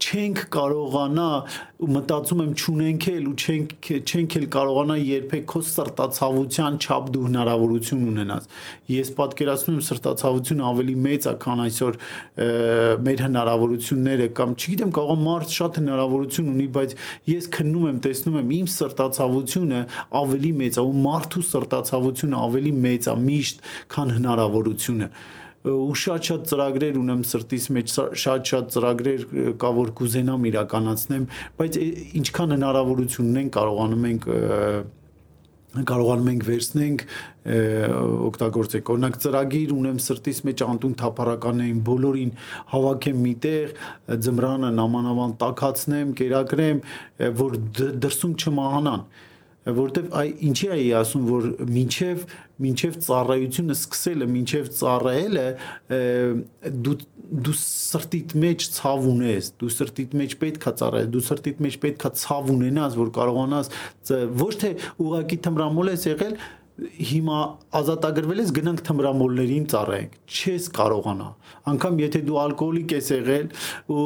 [0.00, 1.28] չենք կարողանա
[1.78, 7.24] ու մտածում եմ չունենք էլ ու չենք չենք էլ կարողանա երբեք քո սրտացավության չափ դու
[7.28, 8.48] հնարավորություն ունենաս
[8.94, 11.98] ես պատկերացնում եմ սրտացավությունը ավելի մեծ է քան այսօր
[13.08, 16.94] մեր հնարավորությունները կամ չգիտեմ կարող մարդ շատ հնարավորություն ունի բայց
[17.28, 19.82] ես քննում եմ տեսնում եմ իմ սրտացավությունը
[20.22, 25.12] ավելի մեծ է ու մարդու սրտացավությունը ավելի մեծ է միշտ քան հնարավորությունը
[25.66, 29.24] ու շատ-շատ ծրագրեր ունեմ սրտիս մեջ, շատ-շատ ծրագրեր
[29.58, 31.24] կա որ կուզենամ իրականացնեմ,
[31.58, 31.80] բայց
[32.22, 34.28] ինչքան հնարավորություն ունենք կարողանում ենք
[35.68, 37.02] կարողանում ենք վերցնենք
[38.28, 42.32] օգտագործենք օրինակ ծրագիր ունեմ սրտիս մեջ անտուն թափառականներին բոլորին
[42.72, 43.74] հավաքեմ միտեղ
[44.24, 46.80] ձմռանը նամանավան տակացնեմ կերակրեմ
[47.42, 47.58] որ
[48.00, 49.04] դրսում չմահանան
[49.68, 52.24] որովհետև այ ինչի է ասում որ մինչև
[52.64, 55.46] մինչև ծառայությունը սկսելը, մինչև ծառայելը
[56.86, 56.96] դու
[57.28, 62.52] դու սրտիդ մեջ ցավ ունես, դու սրտիդ մեջ պետքա ծառայես, դու սրտիդ մեջ պետքա ցավ
[62.54, 63.72] ունենաս, որ կարողանաս
[64.40, 64.70] ոչ թե
[65.04, 66.38] ուղակի թմրամոլ ես եղել,
[66.78, 67.38] հիմա
[67.74, 71.26] ազատագրվել ես գնանք թմրամոլներին ծառայենք չես կարողանա
[71.72, 73.48] անկամ եթե դու ալկոհոլիկ ես եղել
[73.94, 74.04] ու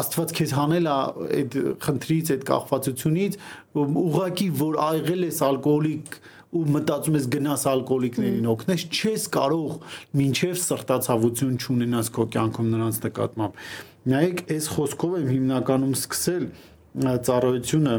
[0.00, 0.94] աստված քեզ հանել է
[1.40, 3.36] այդ խնդրից այդ կախվածությունից
[3.78, 6.14] ուղակի որ աղել ես ալկոհոլիկ
[6.50, 9.76] ու մտածում ես գնաս ալկոհոլիկներին օգնես չես կարող
[10.20, 13.60] մինչև սրտացավություն չունենաս քո կյանքում նրանց նկատմամբ
[14.10, 16.48] նայեք այս խոսքով եմ հիմնականում սկսել
[17.30, 17.94] ծառայությունը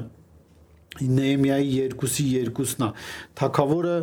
[1.01, 2.89] Նեեմիայի 2-ի 2-ն է։
[3.39, 3.93] Թագավորը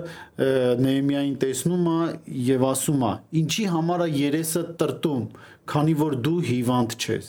[0.80, 1.98] Նեեմիային տեսնում է
[2.48, 3.10] եւ ասում է.
[3.42, 5.26] «Ինչի համար է երեսը տրտում,
[5.68, 7.28] քանի որ դու հիվանդ չես»։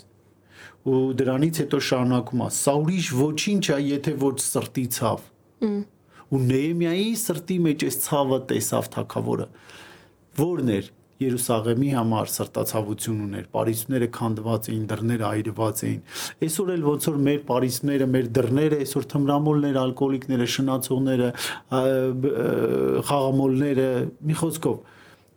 [0.87, 2.49] Ու դրանից հետո շարունակում է.
[2.55, 5.25] «Սա ուրիշ ոչինչ է, եթե ոչ սրտի ցավ»։
[6.29, 9.47] Ու Նեեմիայի սրտի մեջ այս ցավը տեսավ թագավորը։
[10.39, 10.89] Որն էր
[11.19, 15.97] Երուսաղեմի համար սրտացավություն ուներ։ Փարիսները քանդված էին, դռները այրված էին։
[16.47, 21.27] Այսօր էլ ոնց որ մեր Փարիսները, մեր դռները այսօր թմրամոլները, ալկոհոլիկները, շնացողները,
[23.09, 23.89] խաղամոլները,
[24.29, 24.79] մի խոսքով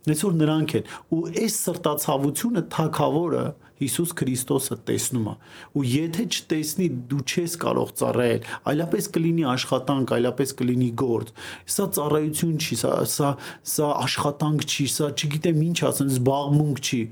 [0.03, 3.43] այսօր նրանք են ու այս սրտացավությունը թակավորը
[3.83, 5.35] Հիսուս Քրիստոսը տեսնում է
[5.79, 11.35] ու եթե չտեսնի դու չես կարող ծառայել այլապես կլինի աշխատանք այլապես կլինի գործ
[11.77, 13.35] սա ծառայություն չի սա սա
[13.75, 17.03] սա աշխատանք չի սա չգիտեմ ինչ ասեմ զբաղմունք չի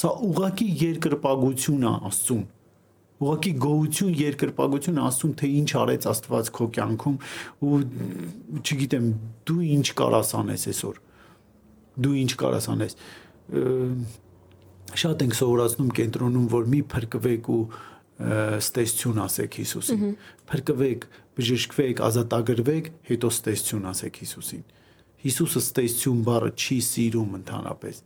[0.00, 2.48] սա ուղակի երկրպագություն է Աստծուն
[3.20, 7.18] ուղղակի գոհություն երկրպագություն աստուն թե ինչ արեց Աստված քո կյանքում
[7.68, 7.80] ու
[8.62, 9.10] չգիտեմ
[9.50, 11.00] դու ինչ կարաս անես այսօր
[12.06, 12.96] դու ինչ կարաս անես
[14.98, 17.62] շատ ենք սովորացնում կենտրոնում որ մի փրկվեք ու
[18.60, 20.02] ստեսություն ասեք Հիսուսին
[20.50, 21.06] փրկվեք
[21.40, 24.64] բժշկվեք ազատագրվեք հետո ստեսություն ասեք Հիսուսին
[25.24, 28.02] Հիսուսը ստեսություն բառը չի սիրում ընդհանրապես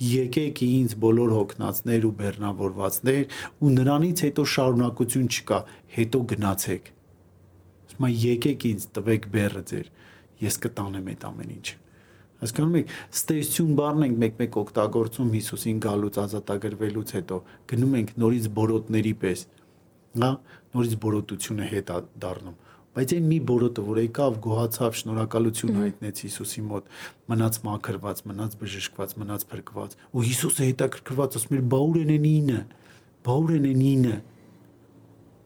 [0.00, 5.58] եկեք ինձ բոլոր հոգնածներ ու բեռնավորվածներ ու նրանից հետո շարունակություն չկա
[5.98, 6.90] հետո գնացեք
[7.90, 9.86] ասում եկեք ինձ տվեք բեռը ձեր
[10.40, 11.76] ես կտանեմ այդ ամեն ինչը
[12.40, 17.38] Հասկանում եք, ստեյություն բառն ենք մեկ-մեկ օգտագործում Հիսուսին գալուց ազատագրվելուց հետո
[17.72, 19.44] գնում ենք նորից բորոտների պես։
[20.20, 20.30] Հա,
[20.74, 22.58] նորից բորոտությունը հետ դառնում
[22.90, 26.88] բայց այն մի բորոտը որ եկավ գոհացավ շնորհակալություն հայտնեց Հիսուսի մոտ
[27.30, 32.58] մնաց մաքրված մնաց բժշկված մնաց փրկված ու Հիսուսը հետաքրքրված ասում էր բա ուր են ինը
[33.28, 34.16] բա ուր են ինը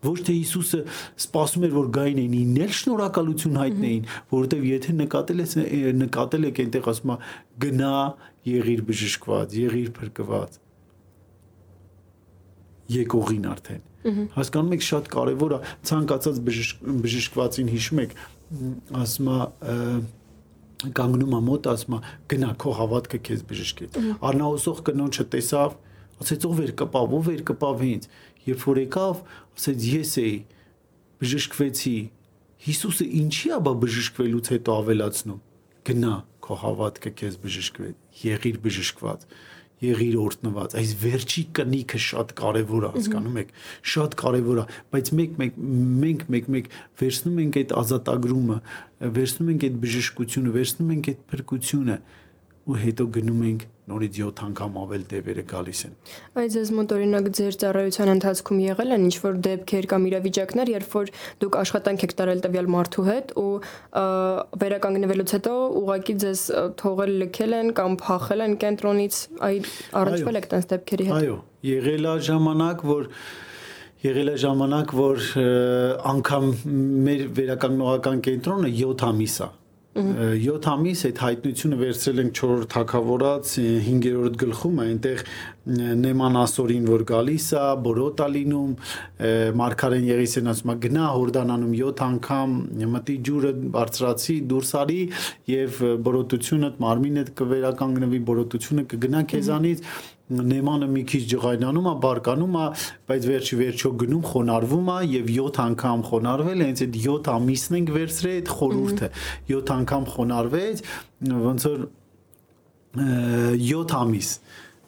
[0.05, 0.81] ոչ թե Հիսուսը
[1.25, 5.57] սպասում էր որ գային էին ինել շնորհակալություն հայտնեին, որովհետև եթե նկատել ես
[6.05, 7.19] նկատել եք այնտեղ ասում է
[7.65, 7.95] գնա
[8.55, 10.61] եղիր բժշկված, եղիր փրկված
[12.95, 13.83] եկողին արդեն։
[14.35, 18.13] Հասկանում եք շատ կարևոր է ցանկացած բժշկվածին հիշում եք
[19.01, 19.39] ասում է
[20.99, 22.01] կանգնում է մոտ ասում է
[22.35, 23.89] գնա քո հավատքը քեզ բժշկի։
[24.29, 25.77] Արնաուսող կնոջը տեսավ,
[26.25, 28.09] ասեց ով էր կպավ, ով էր կպավ ինձ։
[28.45, 29.23] Երբ որ եկավ,
[29.55, 30.37] ասեց ես էի
[31.25, 31.97] բժշկվեցի
[32.65, 35.41] Հիսուսը ինչի է բա բժշկվելուց հետո ավելացնում
[35.85, 36.13] գնա
[36.45, 39.27] քո հավատքը քեզ բժշկվեց եղիր բժշկված
[39.85, 43.53] եղիր օրտնված այս վերջի կնիքը շատ կարևոր է հասկանում եք
[43.95, 45.59] շատ կարևոր է բայց մեկ մեկ
[46.05, 46.69] մենք մեկ մեկ
[47.03, 48.59] վերցնում ենք այդ ազատագրումը
[49.19, 51.99] վերցնում ենք այդ բժշկությունը վերցնում ենք այդ փրկությունը
[52.65, 55.97] ու հետո գնում ենք նորից 7 անգամ ավել դեպերը գալիս են։
[56.41, 60.95] Այս ես մոտ օրինակ ձեր ծառայության ընթացքում եղել են ինչ որ դեպքեր կամ իրավիճակներ, երբ
[60.95, 61.11] որ
[61.45, 63.53] դուք աշխատանք եք տարել տվյալ մարդու հետ ու
[64.65, 66.45] վերականգնվելուց հետո ուղակի ձեզ
[66.81, 69.57] թողել լքել են կամ փախել են կենտրոնից, այ
[70.01, 71.37] առնչվել եք տես դեպքերի հետ։ Այո,
[71.69, 73.11] եղել է ժամանակ, որ
[74.05, 75.29] եղել է ժամանակ, որ
[76.15, 76.49] անգամ
[77.05, 79.51] մեր վերականգնողական կենտրոնը 7 ամիս է
[79.95, 83.51] 7 ամիս այդ հայտնությունը վերցրել ենք 4-րդ թակավորած
[83.85, 85.21] 5-րդ գլխում, այնտեղ
[86.01, 88.73] Նեման ասորին որ գալիս է, բորոտա լինում,
[89.61, 92.59] Մարգարեն Եղիսեն ասում է գնա Հորդանանում 7 անգամ
[92.95, 95.01] մտի ջուրը բարձրացի, դուրս արի
[95.55, 95.79] եւ
[96.11, 99.89] բորոտությունդ մարմինդ կվերականգնվի, բորոտությունը կգնա քեզանից
[100.25, 102.67] Նեմանը մի քիչ ջղայնանում է, բարկանում է,
[103.11, 107.93] բայց վերջի վերջո գնում խոնարհվում է եւ 7 անգամ խոնարհվել, հենց այդ 7 ամիսն ենք
[107.99, 109.11] վերցրել այդ խորուրդը։
[109.53, 110.83] 7 անգամ խոնարհվեց,
[111.45, 111.85] ոնց որ
[112.95, 114.31] 7 ամիս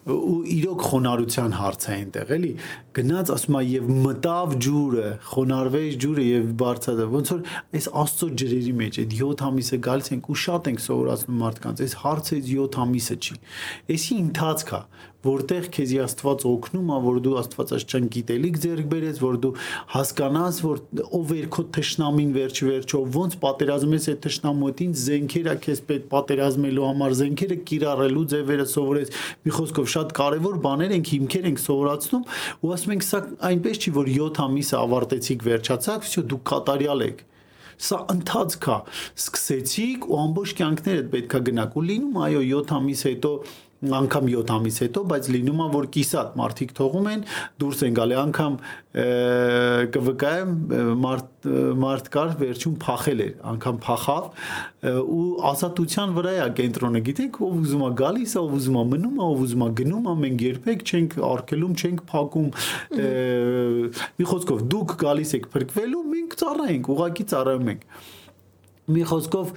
[0.07, 2.51] ու իրոք խոնարհության հարց է այնտեղ էլի
[2.97, 7.43] գնաց ասում է եւ մտավ ջուրը խոնարհվեց ջուրը եւ բարձրացավ ոնց որ
[7.77, 11.95] այս աստծո ջրերի մեջ այդ 7 ամիսը գալիս ենք ու շատ ենք սովորացնում մարդկանց այս
[12.03, 13.37] հարցը 7 ամիսը չի
[13.97, 14.81] էսի ընթացք է
[15.25, 19.51] որտեղ քեզի Աստված օգնում է, որ դու Աստվածաշչան գիտելիք ձեռք բերես, որ դու
[19.93, 20.81] հասկանաս, որ
[21.17, 27.17] ով էր քո թշնամին վերջի վերջո, ոնց պատերազմես այդ թշնամոտին, զենքերը քեզ պետք պատերազմելու համար,
[27.21, 29.13] զենքերը կիրառելու ձևերը սովորես։
[29.47, 32.23] Մի խոսքով շատ կարևոր բաներ ենք, հիմքեր ենք սովորացնում
[32.61, 37.24] ու ասում ենք սա այնպես չի, որ 7 ամիսը ավարտեցիք, վերջացաք, всё դուք կատարյալ եք
[37.82, 38.76] Սա ընթացք է։
[39.18, 43.32] Սկսեցիք ու ամբողջ կյանքներդ պետքա գնաք ու լինում այո 7 ամիս հետո
[43.77, 47.23] անգամ 7 ամիս հետո, բայց լինում է որ կիսատ մարդիկ թողում են,
[47.61, 48.55] դուրս են գալի անգամ
[49.93, 50.55] կվկայեմ
[51.03, 51.47] մարդ
[51.83, 54.25] մարդ կար վերջում փախել էր, անգամ փախավ
[55.13, 59.45] ու ազատության վրա է կենտրոնը, գիտեք, ով ուզում է գալիս, ով ուզում է մնում, ով
[59.45, 62.51] ուզում է գնում, մենք երբեք չենք արկելում, չենք փակում։
[64.17, 67.89] Մի խոսքով դուք գալիս եք փրկվելու, մենք ծառայենք, ուղակի ծառայում ենք
[68.87, 69.49] մի խոսքով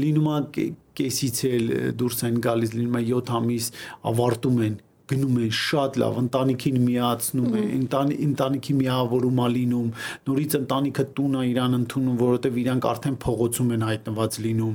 [0.00, 0.66] լինում է
[1.00, 1.68] կեսից էլ
[2.02, 3.68] դուրս են գալիս լինում է 7 ամիս
[4.12, 4.80] ավարտում են
[5.12, 9.88] գնում են շատ լավ, ընտանիքին միացնում են, ընտանի ընտանիքի միավորում ա լինում,
[10.28, 14.74] նորից ընտանիքը տուն է իրան ընդունում, որովհետև իրանք արդեն փողոցում են հայտնված լինում,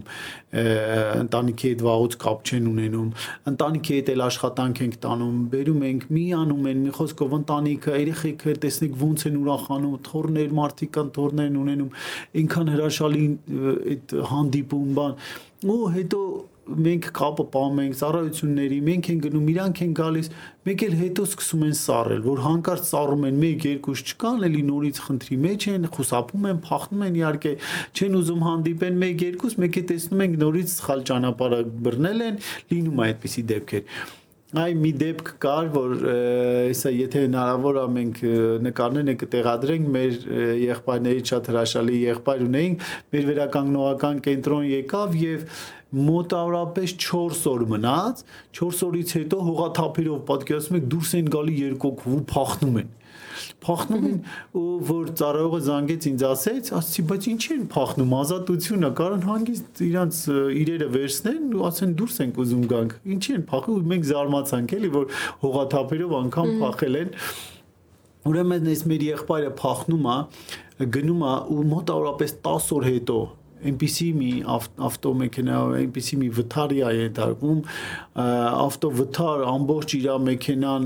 [1.24, 3.10] ընտանիքի հետ վաղուց կապ չեն ունենում,
[3.54, 8.98] ընտանիքի հետ էլ աշխատանք ենք տանում, բերում ենք, միանում են, մի խոսքով ընտանիքը, երեխեքը տեսնեք
[9.08, 11.92] ոնց են ուրախանում, թորներ մարդիկ կան, թորներ են ունենում,
[12.42, 13.28] այնքան հրաշալի
[13.98, 15.22] այդ հանդիպում բան
[15.66, 16.22] ու հետո
[16.68, 20.30] մենք կապը պահում ենք ծառայությունների, մենք են գնում, իրանք են գալիս,
[20.68, 25.40] մեկ էլ հետո սկսում են սառել, որ հանկարծ սառում են 1-2 չկան, էլի նորից խնդրի
[25.48, 27.56] մեջ են, խուսափում են, փախնում են, իհարկե
[27.96, 32.40] չեն ուզում հանդիպեն 1-2, մեկ է տեսնում ենք նորից սխալ ճանապարհը բռնել են,
[32.76, 34.02] լինում է այդպիսի դեպքեր
[34.56, 38.20] այ մի դեպք կար, որ հեսա եթե հնարավոր է մենք
[38.64, 40.14] նկարներն կտեղադրենք մեր
[40.62, 45.44] եղբայրների շատ հրաշալի եղբայր ունեինք, մեր վերականգնողական կենտրոն եկավ եւ
[46.08, 48.24] մոտավորապես 4 օր մնաց,
[48.60, 52.97] 4 օրից հետո հողաթափերով պատկերացնում եք դուրս են գալի երկոք ու փախնում են
[53.68, 54.20] փախնում են
[54.58, 60.22] ու որ ծառայողը զանգեց ինձ ասեց, ասացի, բայց ինչի են փախնում, ազատությունը, կարան հանգիստ իրանց
[60.62, 65.10] իրերը վերցնեն ու ասեն դուրս ենք ուզում գանք։ Ինչի են փախում, մենք զարմացանք էլի, որ
[65.44, 67.12] հողաթափերով անգամ փախել են։
[68.28, 70.18] Ուրեմն այս մեր եղբայրը փախնում է,
[70.98, 73.20] գնում է ու մոտավորապես 10 օր հետո
[73.58, 74.32] այնպիսի մի
[74.88, 77.62] ավտոմեքենա, այնպիսի մի վթարի է ենթարկվում,
[78.68, 80.86] ավտովթար ամբողջ իր մեքենան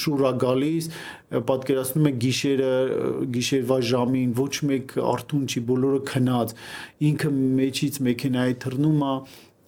[0.00, 0.90] շուրա գալիս,
[1.48, 2.72] պատկերացնում եք գիշերը,
[3.36, 6.54] գիշերվա ժամին ոչ մեկ արթուն չի, բոլորը քնած,
[7.08, 9.14] ինքը մեջից մեքենայի թռնում է,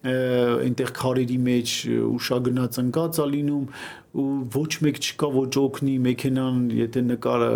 [0.05, 1.75] այնտեղ քարերի մեջ
[2.05, 3.69] ուշագնաց ընկած է լինում
[4.15, 7.49] ու ոչ մեկ չկա ոչ օգնի մեքենան եթե նկարը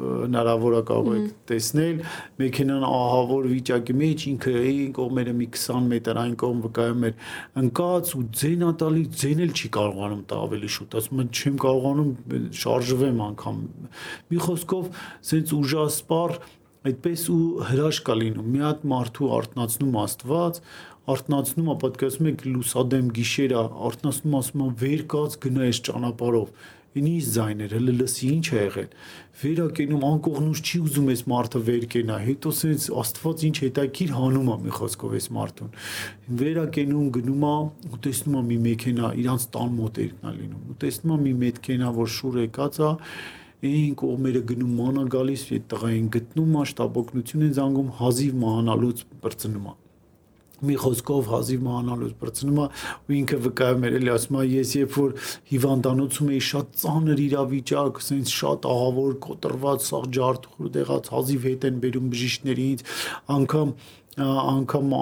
[0.00, 2.00] հնարավոր է կարող եք տեսնել
[2.42, 7.14] մեքենան ահավոր վիճակի մեջ ինքը այն կողմերը մի 20 մետր այն կողմ վկայում էր
[7.62, 13.60] ընկած ու ձենատալի ձենել չի կարողանում տա ավելի շուտ ասում եմ չեմ կարողանում շարժվեմ անգամ
[14.34, 14.90] մի խոսքով
[15.30, 16.40] սենց ուժասպար
[16.80, 20.60] այդպես ու հրաշք կա լինում մի հատ մարդու արտնացնում Աստված
[21.10, 26.52] արտնացնում է, պատկերացնում եք լուսադեմ գիշերա, արտնացնում ասում է վեր կաց գնա այս ճանապարհով
[26.98, 28.86] ինի զայներ, հələ լսի ինչ է եղել։
[29.40, 34.56] Վերակենում անկողնուց չի ուզում այս մարդը վեր կենա, հետո սենց Աստված ինչ հետաքրիր հանում է
[34.64, 35.70] մի խոսքով այս մարդուն։
[36.40, 37.54] Վերակենում գնում է
[37.94, 41.92] ու տեսնում է մի մեքենա, իրանց տան մոտ երկնա լինում։ Ու տեսնում է մի մեքենա,
[42.00, 42.90] որ շուր եկած է,
[43.70, 49.70] այն կողմերը գնում մանա գալիս, այդ տղային գտնում է, շտաբօգնություն են զանգում, հազիվ մահանալուց բրծնում
[49.70, 49.79] է
[50.68, 52.66] մի խոսքով հազիվ մահանալուց բրցնում է
[53.10, 55.14] ու ինքը վկայում էր էլի ասում է ես երբ որ
[55.52, 61.80] հիվանդանոցում էի շատ ծանր իրավիճակ ասենց շատ ահավոր կոտրված սաղ ջարդուր դեղած հազիվ հետ են
[61.84, 62.84] բերում բժիշկներից
[63.40, 63.74] անգամ
[64.20, 64.92] անգամ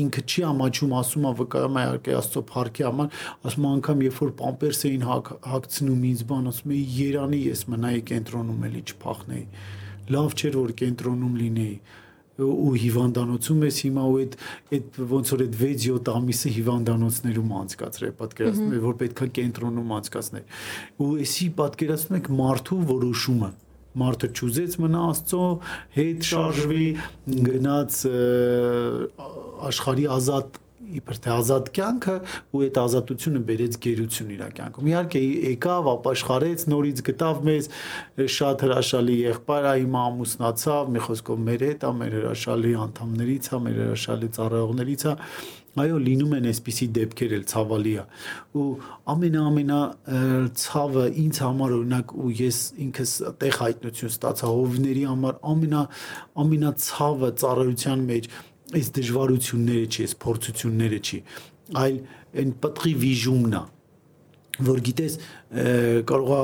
[0.00, 3.18] ինքը չի ամաչում ասում է վկայում է իհարկե աստծո փառքի համար
[3.50, 8.02] ասում անգամ երբ որ պամպերս էին հակ, հագցնում ինձ բան ասում է երանի ես մնայի
[8.10, 9.44] կենտրոնում էլի չփախնեի
[10.16, 11.76] լավ չէր որ կենտրոնում լինեի
[12.46, 14.36] ու հիվանդանոցում ես հիմա ու այդ
[14.76, 20.46] այդ ոնց որ այդ 6-7 ամիսը հիվանդանոցներում անցկացրել պատկերացնում եք որ պետքա կենտրոնում անցկացնել
[21.00, 23.50] ու էսի պատկերացնում եք մարդու որոշումը
[24.00, 25.44] մարդը ճուզեց մնա աստծո
[25.96, 26.84] հետ շարժվի
[27.50, 27.96] գնաց
[29.70, 30.60] աշխարհի ազատ
[30.98, 32.16] իբր թե ազատ կյանքը
[32.50, 37.70] ու այդ ազատությունը բերեց գերություն իր կյանքում։ Իհարկե եկավ, ապաշխարեց, նորից գտավ մեզ
[38.40, 44.30] շատ հրաշալի եղբայր, հիմա ամուսնացավ, մի խոսքով մեր հետ, մեր հրաշալի անդամներից է, մեր հրաշալի
[44.40, 45.16] ծառայողներից է
[45.78, 48.04] այո լինում են այսպիսի դեպքեր էլ ցավալի է
[48.58, 48.64] ու
[49.12, 49.78] ամենաամենա
[50.62, 53.12] ցավը ինձ համար օրինակ ու ես ինքս
[53.42, 55.82] տեղ հայտնություն ստացա հովների համար ամենա
[56.44, 58.28] ամենացավը ծառայության մեջ
[58.78, 61.18] այս դժվարությունները չի, այս փորձությունները չի,
[61.80, 62.00] այլ
[62.40, 63.62] այն պատղի վիժումն է
[64.66, 65.16] որ գիտես
[65.50, 66.42] կարողա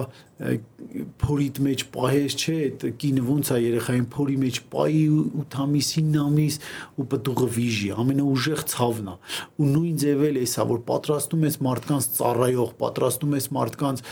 [1.23, 5.05] փորիդ մեջ պահես չէ այդ կինը ոնց է երեխային փորի մեջ պայի
[5.43, 6.59] 8 ամիս 9 ամիս
[6.99, 9.17] ու պտուղը վիժի ամենաուժեղ ցավն է
[9.63, 14.05] ու նույն ձևել էսա որ պատրաստում ես մարդկանց ծառայող պատրաստում ես մարդկանց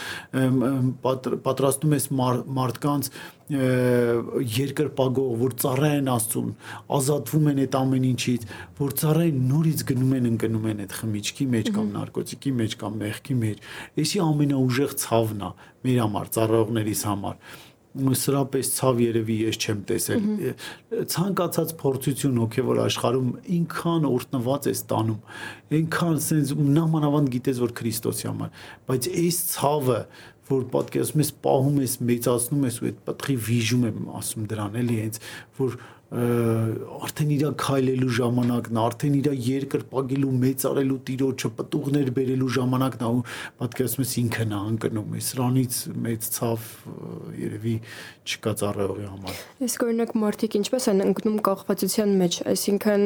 [1.45, 3.11] պատրաստում ես մարդկանց
[3.45, 6.53] երկրպագող, որ ծառայեն Աստծուն,
[6.97, 8.43] ազատվում են այդ ամեն ինչից,
[8.79, 13.37] որ ծառայեն նորից գնում են ընկնում են այդ խմիչքի մեջ կամ նարկոտիկի մեջ կամ մեղքի
[13.45, 13.59] մեջ։
[14.01, 15.53] Էսի ամենաուժեղ ցավն է
[15.85, 17.39] մեր համար, ծառայողներիս համար
[17.95, 20.25] սրապես ցավ երևի ես չեմ տեսել
[21.13, 28.65] ցանկացած փորձություն հոգևոր աշխարհում ինքան օրտնված է ստանում այնքան sense նամանավանդ գիտես որ Քրիստոսի համար
[28.91, 30.01] բայց այս ցավը
[30.51, 34.99] որ պատկերացնում ես պահում ես մեծացնում ես ու այդ պտղի վիժում եմ ասում դրան էլի
[35.05, 35.21] հենց
[35.61, 35.79] որ
[36.15, 43.23] արդեն իր քայլելու ժամանակն, արդեն իր երկրպագելու, մեծարելու տիրոջը պտուղներ բերելու ժամանակն է ու
[43.63, 46.69] պատկերացնում ես ինքն է անկնում է սրանից մեծ ցավ
[47.41, 47.75] երևի
[48.25, 53.05] չկա ծառայողի համար։ Իսկ օրինակ մարդիկ ինչպես են ընկնում կախվածության մեջ, այսինքն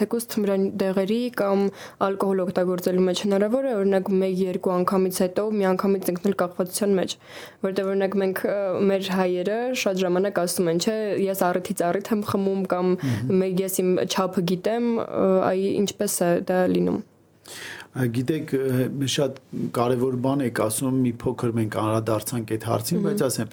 [0.00, 1.64] թեկուզ թմրան դեղերի կամ
[2.10, 7.16] ալկոհոլ օգտագործելու մեջ հնարավոր է օրինակ 1-2 անգամից հետո մի անգամից ընկնել կախվածության մեջ,
[7.70, 8.42] որտեղ օրինակ մենք
[8.90, 10.96] մեր հայերը շատ ժամանակ ասում են, չէ,
[11.30, 12.92] ես առիթից առիթ եմ խմում կամ
[13.60, 14.88] ես իմ չափը գիտեմ,
[15.50, 17.00] այ ինչպես է դա լինում
[17.90, 18.52] գիտեք
[19.10, 19.38] շատ
[19.74, 23.50] կարևոր բան եք ասում մի փոքր մենք անդրադարձանք այդ հարցին բայց ասեմ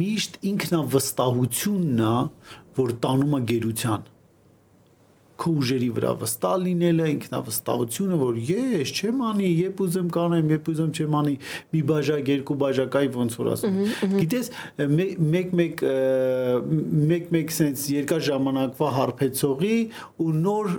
[0.00, 2.16] միշտ ինքնավստահությունն է
[2.80, 4.08] որ տանում է գերության
[5.40, 10.90] քո ուժերի վրա վստահ լինելը, ինքնավստահությունը, որ ես չեմ անի, երբ ուզեմ կանեմ, երբ ուզեմ
[10.96, 11.34] չեմ անի,
[11.76, 13.78] մի բաժակ, երկու բաժակයි ոնց որ ասում։
[14.16, 14.50] Գիտես,
[15.36, 15.84] մեկ-մեկ
[17.12, 19.78] մեկ-մեկ sense երկար ժամանակվա հարբեցողի
[20.24, 20.76] ու նոր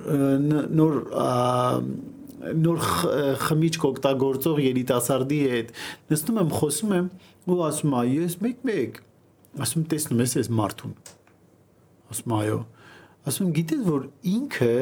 [0.78, 1.02] նոր
[2.48, 2.84] նոր
[3.44, 5.72] խմիչք օգտագործող երիտասարդի հետ
[6.14, 7.08] նստում եմ, խոսում եմ
[7.48, 9.00] ու ասում եմ, ես մեկ-մեկ
[9.66, 10.98] ասում տեսնում ես այս մարդուն։
[12.14, 12.60] Ասում այո
[13.28, 14.74] ասում գիտես որ ինքը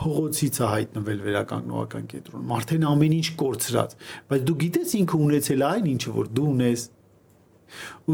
[0.00, 3.94] փողոցից է հայտնվել վերականգնողական կենտրոն մարդեն ամեն ինչ կորցրած
[4.30, 6.86] բայց դու գիտես ինքը ունեցել է այն ինչը որ դու ունես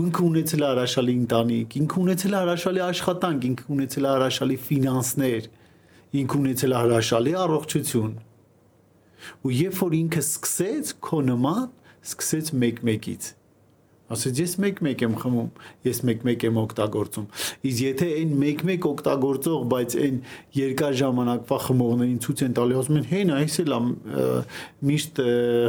[0.00, 5.48] ինքը ունեցել է հրաշալի ընտանիք ինքը ունեցել է հրաշալի աշխատանք ինքը ունեցել է հրաշալի ֆինանսներ
[6.20, 8.14] ինքը ունեցել է հրաշալի առողջություն
[9.40, 11.66] ու երբ որ ինքը սկսեց քո նման
[12.10, 13.32] սկսեց մեկ-մեկից
[14.14, 15.50] ասեց ես մեկ-մեկ եմ խմում,
[15.86, 17.26] ես մեկ-մեկ եմ օգտագործում։
[17.70, 20.18] Իսկ եթե այն մեկ-մեկ օգտագործող, բայց այն
[20.60, 23.76] երկար ժամանակվա խմողներին ցույց են տալի, ասում են, հեն այս էլ
[24.90, 25.22] միշտ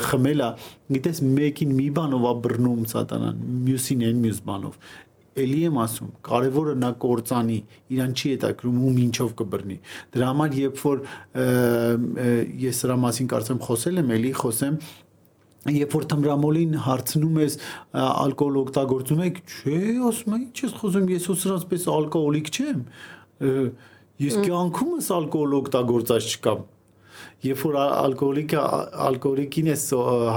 [0.10, 0.50] խմելա,
[0.92, 4.76] գիտես մեկին մի բանով է բռնում սատանան, մյուսին այն մյուս բանով
[5.42, 7.58] էլի եմ ասում, կարևորը նա կործանի,
[7.96, 9.78] իրան չի հետաքրում ում ինչով կբռնի։
[10.12, 11.04] Դրա համար երբ որ
[12.66, 14.76] ես սրա մասին կարծեմ խոսել եմ, էլի խոսեմ,
[15.70, 17.58] երբ որ թմրամոլին հարցնում ես
[18.02, 22.80] ալկոհոլ օգտագործում եք, չէ, ասում եմ, ինչ ես խոսում, ես ու սրանց պես ալկոհոլիկ չեմ։
[24.22, 26.66] Ես կյանքումս ալկոհոլ օգտագործած չկամ
[27.42, 28.64] երբ որ ալկոհոլիկը
[29.02, 29.76] ալկոհոլիկին է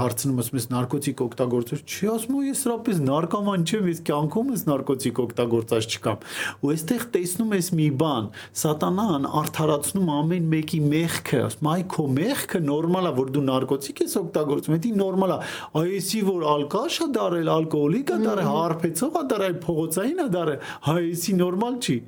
[0.01, 5.87] հարցնում ասում ես նարկոտիկ օգտագործող չի ասում ես սրապես նարկոման չեմ ես կյանքումս նարկոտիկ օգտագործած
[5.95, 6.25] չկամ
[6.65, 8.29] ու այստեղ տեսնում ես մի բան
[8.63, 14.17] սատանան արդարացնում ամեն մեկի մեղքը ասում այ քո մեղքը նորմալ է որ դու նարկոտիկ ես
[14.25, 15.39] օգտագործում դա նորմալ է
[15.85, 21.41] այսի որ ալկաշ է դարել ալկոհոլիկ է դարել հարբեցող է դարել փողոցային է դարել հայեցի
[21.45, 21.99] նորմալ չի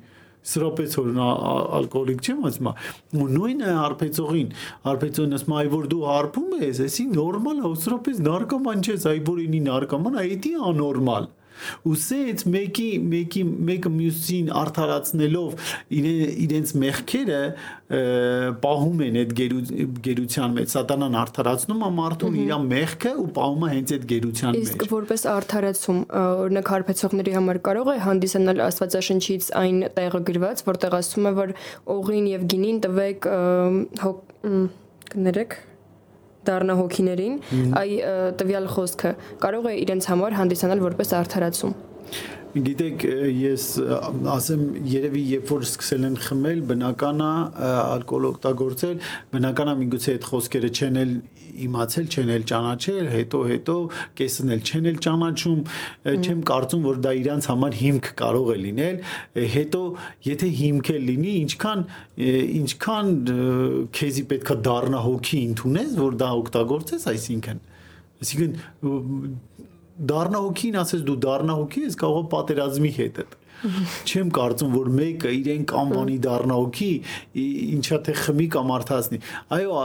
[0.52, 1.28] սրոպեց որ նա
[1.78, 2.70] ալկոհոլիկ չեմ ասում
[3.18, 4.52] ու նույնը արբեցողին
[4.92, 9.42] արբեցողին ասում այ որ դու հարբում ես էսի նորմալ է սրոպեց նարկոման չես այ որ
[9.48, 11.28] ինի նարկոման այ դա անորմալ
[11.88, 17.42] ու սենց մեկի մեկի մեկը մյուսին արդարացնելով իրենց մեղքերը
[18.64, 19.30] պահում են այդ
[20.04, 24.68] գերության մեջ սատանան արդարացնում է մարդուն իր մեղքը ու պահում է հենց այդ գերության մեջ
[24.68, 31.30] իսկ որպես արդարացում օրինակ հարբեցողների համար կարող է հանդիսանալ աստվածաշնչից այն տեղը գրված որտեղ ասում
[31.30, 31.54] է որ
[31.96, 33.30] օղին եւ գինին տվեք
[35.08, 35.58] կներեք
[36.48, 37.36] դառնա հոգիներին,
[37.82, 37.90] այ
[38.40, 39.12] տվյալ խոսքը.
[39.44, 41.78] Կարող է իրենց համար հանդիսանալ որպես արդարացում։
[42.48, 43.02] Գիտեք,
[43.38, 43.64] ես
[44.32, 47.32] ասեմ, երևի երբ որ սկսել են խմել, բնական է
[47.68, 48.94] ալկոհոլ օգտագործել,
[49.34, 51.12] բնական է միգուցե այդ խոսքերը չեն էլ
[51.66, 53.76] իմացել, չեն էլ ճանաչել, հետո հետո
[54.20, 55.62] կեսն էլ չեն էլ ճանաչում,
[56.18, 59.00] չեմ կարծում, որ դա իրանց համար հիմք կարող է լինել,
[59.58, 59.82] հետո
[60.28, 61.84] եթե հիմք է լինի, ինչքան
[62.58, 63.10] ինչքան
[63.98, 67.66] քեզի պետքա դառնա հոգի ընդունես, որ դա օգտագործես, այսինքն
[68.18, 68.54] Այսինքն
[70.10, 73.26] դառնա հոգին, ասես դու դառնա հոգի, ես կարող պատերազմի հետ է
[73.58, 76.90] Չեմ կարծում, որ մեկը իրեն կանվանի դառնա օքի,
[77.78, 79.20] ինչա թե խմի կամ արդասնի։
[79.56, 79.78] Այո,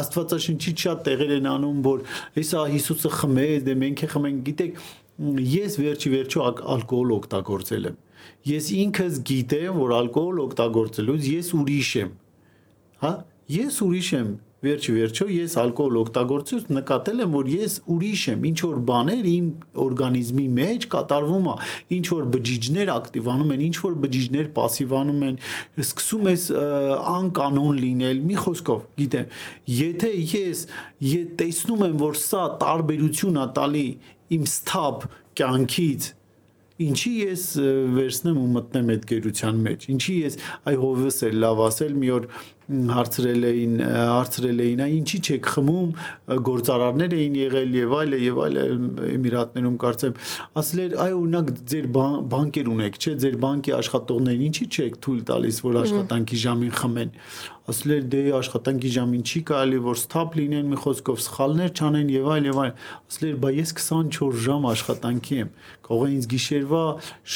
[0.00, 2.04] Աստվածաշնչի շատ տեղեր են անում, որ
[2.38, 4.80] հեսա Հիսուսը խմեց, դե մենք է խմենք, գիտեք,
[5.20, 6.46] ես վերջի վերջո
[6.80, 7.98] ալկոհոլ օգտագործել եմ։
[8.50, 12.14] Ես ինքս գիտեմ, որ ալկոհոլ օգտագործելուց ես ուրիշ եմ։
[13.04, 13.12] Հա?
[13.50, 14.30] Ես ուրիշ եմ
[14.60, 19.46] Վերջի վերջո ես ալկոհոլ օգտագործելուց նկատել եմ, որ ես ուրիշ եմ, ինչ որ բաներ իմ
[19.84, 21.54] օրգանիզմի մեջ կատարվում է,
[21.96, 25.40] ինչ որ բջիջներ ակտիվանում են, ինչ որ բջիջներ пассивանում են,
[25.86, 26.46] սկսում ես
[27.16, 29.34] անկանոն լինել, մի խոսքով, գիտեմ,
[29.80, 30.64] եթե ես
[31.08, 33.88] եթե տեսնում եմ, որ սա տարբերություն է տալի
[34.36, 35.06] իմ սթապ
[35.40, 36.14] կյանքից
[36.80, 37.42] ինչի ես
[37.96, 40.36] վերցնեմ ու մտնեմ այդ գերության մեջ ինչի ես
[40.70, 45.48] այ հովս է լավ ասել մի օր որ հարցրել էին հարցրել էին այ ինչի չեք
[45.54, 45.90] խմում
[46.48, 48.64] գործարարներ էին եղել եւ այլը եւ այլը
[49.10, 50.18] Էմիրատներում կարծեմ
[50.62, 51.88] ասել էր այ օրինակ ձեր
[52.34, 57.16] բանկեր ունեք չէ ձեր բանկի աշխատողներին ինչի չեք թույլ տալիս որ աշխատանքի ժամին խմեն
[57.70, 62.30] ասել էր դե աշխատանքի ժամին չի կարելի որ սթափ լինեն մի խոսքով սխալներ չանեն եւ
[62.34, 62.72] այլ եւ այլ
[63.10, 65.52] ասել էր բա ես 24 ժամ աշխատանքի եմ
[65.86, 66.82] կարող է ինձ գիշերվա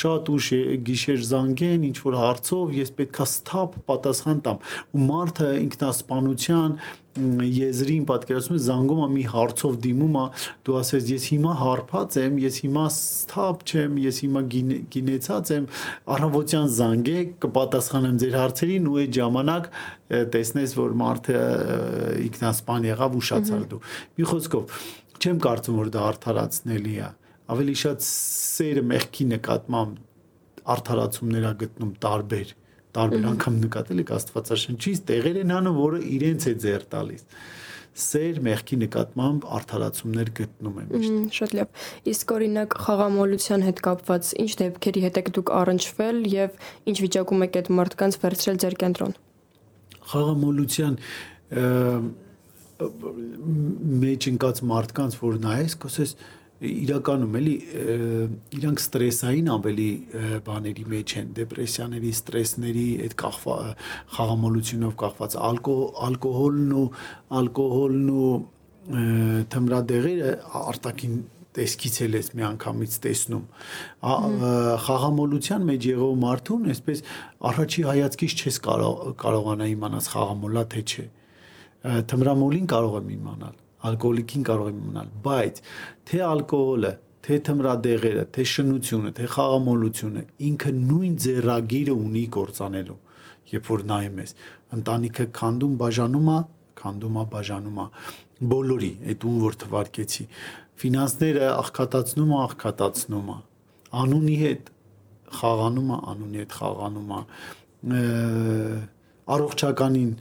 [0.00, 0.48] շատ ուշ
[0.88, 4.60] գիշեր զանգեն ինչ որ հարցով ես պետքա սթափ պատասխան տամ
[4.94, 6.74] ու մարդը ինքնասպանության
[7.14, 10.24] եզրին պատկերացնում ես զանգում է մի հարցով դիմում է
[10.66, 14.42] դու ասես ես հիմա հարբած եմ ես հիմա սթափ չեմ ես հիմա
[14.94, 15.68] գինեցած եմ
[16.14, 19.70] առավոտյան զանգեք կպատասխանեմ ձեր հարցերին ու այդ ժամանակ
[20.34, 21.38] տեսնես որ մարդը
[22.24, 23.80] ինքնասպան եղավ ուշացար դու
[24.18, 24.82] մի խոսքով
[25.22, 27.08] չեմ կարծում որ դա արդարացնելի է
[27.54, 32.54] ավելի շատ սերը մեղքի նկատմամբ արդարացումներ ա գտնում տարբեր
[32.94, 37.28] տարբեր անգամ նկատել եք Աստվածաշնչից տեղեր են անում, որը իրենց է ձեր տալիս
[37.94, 44.50] սեր մեղքի նկատմամբ արդարացումներ գտնում եմ միշտ։ Շատ լավ։ Իսկ օրինակ խաղամոլության հետ կապված ինչ
[44.60, 46.58] դեպքերի հետ եք դուք առնչվել եւ
[46.90, 49.14] ինչ վիճակում եք այդ մարդկանց վերցրել ձեր կենտրոն։
[50.10, 50.98] Խաղամոլության
[54.04, 56.16] մեջ ընկած մարդկանց որ նայես, կոսես
[56.62, 57.54] իրականում էլի
[58.58, 59.88] իրանք ստրեսային ավելի
[60.46, 63.56] բաների մեջ են դեպրեսիաների ստրեսների այդ կախվա
[64.14, 66.86] խաղամոլությունով կախված ալկոհոլն ու
[67.40, 68.30] ալկոհոլն ու
[69.54, 70.32] թմրադեղերը
[70.62, 71.18] արտակին
[71.54, 73.44] տեսքից էլ ես մի անգամից տեսնում
[74.84, 77.02] խաղամոլության մեջ եղող մարդուն այսպես
[77.50, 81.06] առաջի հայացքից չես կարող կարողանա իմանալ խաղամոլա թե չէ
[82.10, 85.60] թմրամոլին կարող եմ իմանալ ալկոհոլիկին կարող է մնալ, բայց
[86.08, 86.92] թե ալկոհոլը,
[87.24, 92.98] թե թմրադեղերը, թե շնությունը, թե խաղամոլությունը ինքը նույն ձեռագիրը ունի կործանելու,
[93.54, 94.34] երբ որ նայում ես,
[94.76, 96.38] ընտանիքը քանդում բաժանում է,
[96.84, 97.86] քանդում է բաժանում է
[98.54, 100.26] բոլորի, այդ ում որ թվարկեցի,
[100.84, 103.36] ֆինանսները աղքատացնում է, աղքատացնում է,
[104.04, 104.70] անունի հետ
[105.38, 107.20] խաղանում է, անունի հետ խաղանում է,
[109.34, 110.12] առողջականին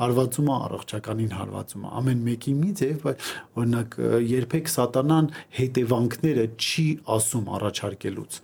[0.00, 3.96] հարվածում է առողջականին հարվածում է ամեն մեկի մի ձև օրինակ
[4.30, 5.28] երբեք սատանան
[5.60, 6.86] հետևանքները չի
[7.16, 8.40] ասում առաջարկելուց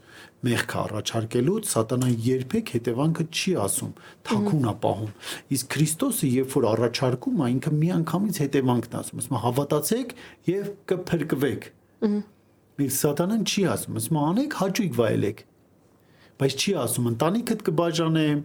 [0.47, 3.93] մեղք առաջարկելուց սատանան երբեք հետևանքը չի ասում
[4.29, 5.11] թակուն է պահում
[5.57, 10.15] իսկ Քրիստոսը երբ որ առաջարկում է ինքը միանգամից հետևանքն ասում ասում հավատացեք
[10.53, 11.69] եւ կփրկվեք
[12.87, 15.45] իսկ սատանան չի ասում ասում անեք հաճույք վայելեք
[16.37, 18.41] բայց չի ասում ընտանիքդ կբաժանեմ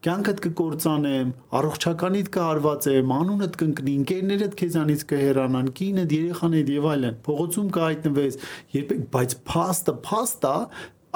[0.00, 8.38] կյանքդ կկործանեմ, առողջականիդ կհարվածեմ, անունդ կընկնի, ընկերներդ քեզանից կհեռանան, կինդ, երեխաներդ եւ այլն։ Փողոցում կհայտնվես,
[8.76, 10.54] երբեք, բայց փաստը, փաստը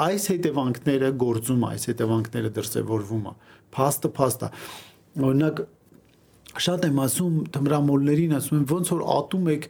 [0.05, 3.35] այս հետևանքները գործում այս հետևանքները դրսևորվում է։
[3.79, 4.53] Փաստը, փաստը։
[5.25, 5.65] Օրինակ
[6.65, 9.69] շատ եմ ասում թմրամոլներին, ասում եմ ոնց որ ատում եք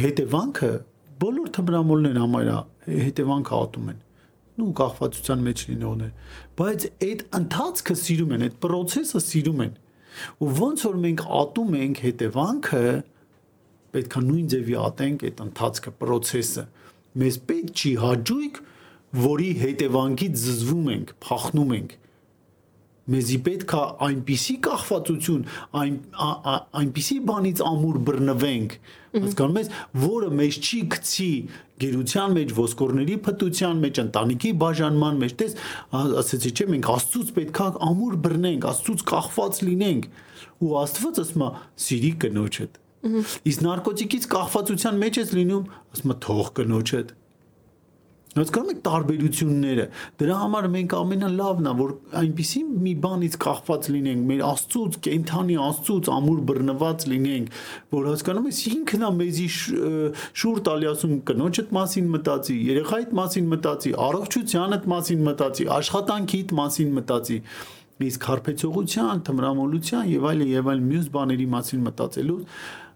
[0.00, 0.72] հետևանքը,
[1.20, 4.06] բոլոր թմրամոլներն համարյա հետևանքը ատում են
[4.64, 6.10] ու կախվածության մեջ լինողներ
[6.60, 9.72] բայց այդ ընթացքը սիրում են այդ process-ը սիրում են
[10.44, 12.84] ու ոնց որ մենք ատում ենք հետևանքը
[13.94, 16.66] պետքա նույն ձևի ատենք այդ ընթացքը process-ը
[17.20, 18.60] մեզ պետք չի հաջույք
[19.20, 21.96] որի հետևանքից զզվում ենք փախնում ենք
[23.10, 25.42] մեզի պետք է այնպիսի կախվածություն,
[25.80, 25.94] այն
[26.80, 28.76] այնպիսի բանից ամուր բռնվենք,
[29.10, 29.70] հասկանում ես,
[30.04, 31.30] որը մեզ չի գցի
[31.80, 35.56] գերության մեջ, ոսկորների փտության մեջ, ընտանիքի բաժանման մեջ, տես,
[36.20, 40.10] ասեցի չէ, մենք Աստծուց պետք է ամուր բռնենք, Աստծուց կախված լինենք,
[40.60, 41.50] ու Աստված ասում է՝
[41.80, 42.78] «Սիրի կնոջդ»։
[43.50, 47.14] Իսկ նարկոտիկից կախվածության մեջ ես լինում, ասում է՝ «Թող կնոջդ»։
[48.30, 49.84] Հասկանում եք տարբերությունները։
[50.20, 56.10] Դրա համար մենք ամենալավն է, որ այնպիսի մի բանից կախված լինենք, մեր Աստծուց, կենթանի Աստծուց
[56.14, 57.58] ամուր բռնված լինենք,
[57.96, 59.48] որ հասկանում ես ինքն է մեզի
[60.44, 67.42] շուր տալի ասում կնոջդ մասին մտածի, երեխայիդ մասին մտածի, առողջությանդ մասին մտածի, աշխատանքիդ մասին մտածի
[68.00, 72.38] իսկ հարբեցողության, թմրամոլության եւ այլ եւ այլ մյուս բաների մասին մտածելու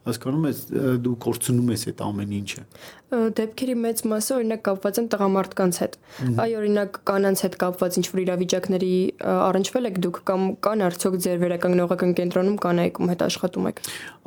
[0.05, 0.59] հասկանում ես
[1.05, 2.65] դու կորցնում ես այդ ամեն ինչը
[3.15, 5.97] դեպքերի մեծ մասը օրինակ կապված են տղամարդկանց հետ
[6.45, 8.91] այ օրինակ կանանց հետ կապված ինչ որ իրավիճակների
[9.35, 13.83] առնչվել եք դուք կամ կան արդյոք ձեր վերականգնողական կենտրոնում կանայք ում հետ աշխատում եք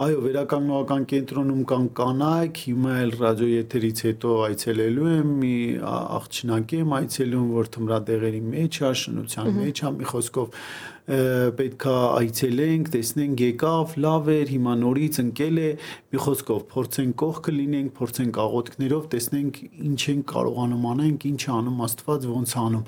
[0.07, 5.55] այո վերականգնողական կենտրոնում կան կանայք հիմա էլ ռադիո եթերից հետո այցելելու եմ մի
[5.97, 10.61] աղջնակի եմ այցելում որ թմրադեղերի մեջ է շնության մեջ է մի խոսքով
[11.07, 15.69] պետքա այցելենք, տեսնենք եկավ, լավ էր, հիմա նորից ընկել է,
[16.11, 22.27] մի խոսքով փորձենք կողքը լինենք, փորձենք աղոթքներով տեսնենք ինչ են կարողանում անենք, ինչ անում Աստված,
[22.33, 22.85] ոնց անում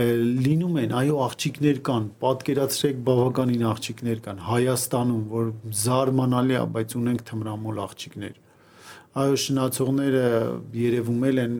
[0.00, 7.26] լինում են, այո, աղջիկներ կան, պատկերացրեք բավականին աղջիկներ կան Հայաստանում, որ զարմանալի է, բայց ունենք
[7.30, 8.38] թմրամոլ աղջիկներ
[9.18, 10.26] այո շնացողները
[10.78, 11.54] երևում են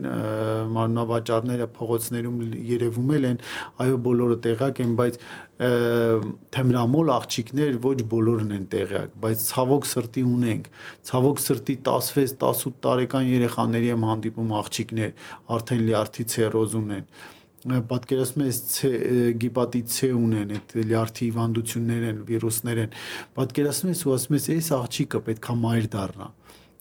[0.71, 2.37] մարմնավաճառները փողոցներում
[2.69, 3.41] երևում են
[3.83, 5.17] այո բոլորը տեղակ են բայց
[6.55, 10.71] թեմրամոլ աղջիկներ ոչ բոլորն են տեղյակ բայց ցավոք սրտի ունենք
[11.11, 15.29] ցավոք սրտի 16-18 տարեկան երեխաների եմ հանդիպում աղջիկներ
[15.59, 17.05] արդեն լյարդի ցերոզ ունեն
[17.61, 18.59] պատկերացնում ես
[19.37, 22.95] գիպատիտ C ունեն, այդ լյարդի հիվանդություններ են, վիրուսներ են։
[23.37, 26.29] Պատկերացնում ես ու ասում ես, այս աղջիկը պետքա մայր դառնա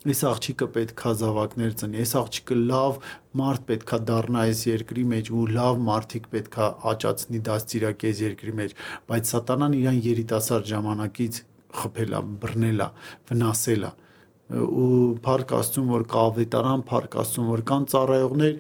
[0.01, 3.01] այս աղջիկը պետքա զավակներ ծնի, այս աղջիկը լավ
[3.41, 8.73] մարդ պետքա դառնա այս երկրի մեջ ու լավ մարդիկ պետքա աճացնի դաստիարակի այս երկրի մեջ,
[9.11, 11.43] բայց սատանան իրան երիտասարդ ժամանակից
[11.81, 12.89] խփել է, բռնել է,
[13.31, 13.93] վնասել է
[14.51, 18.55] ու փառք Աստծուն որ կա ավետարան, փառք Աստծուն որ կան ծառայողներ,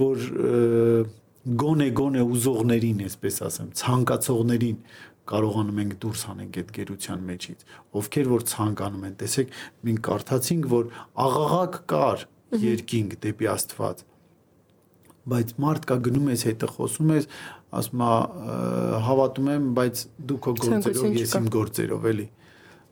[0.00, 0.24] որ
[1.62, 4.80] գոնե գոնե ուզողներին, այսպես ասեմ, ցանկացողներին
[5.30, 7.64] կարողանում ենք դուրս հանենք այդ գերության մեջից
[8.00, 9.56] ովքեր որ ցանկանում են տեսեք
[9.86, 10.90] մենք կարդացինք որ
[11.26, 12.26] աղաղակ կար
[12.66, 14.04] երկինք դեպի Աստված
[15.26, 17.28] բայց մարդ կա գնում ես հետը խոսում ես
[17.76, 18.10] ասում է
[19.06, 22.26] հավատում եմ բայց դու քո գործերով ես իմ գործերով էլի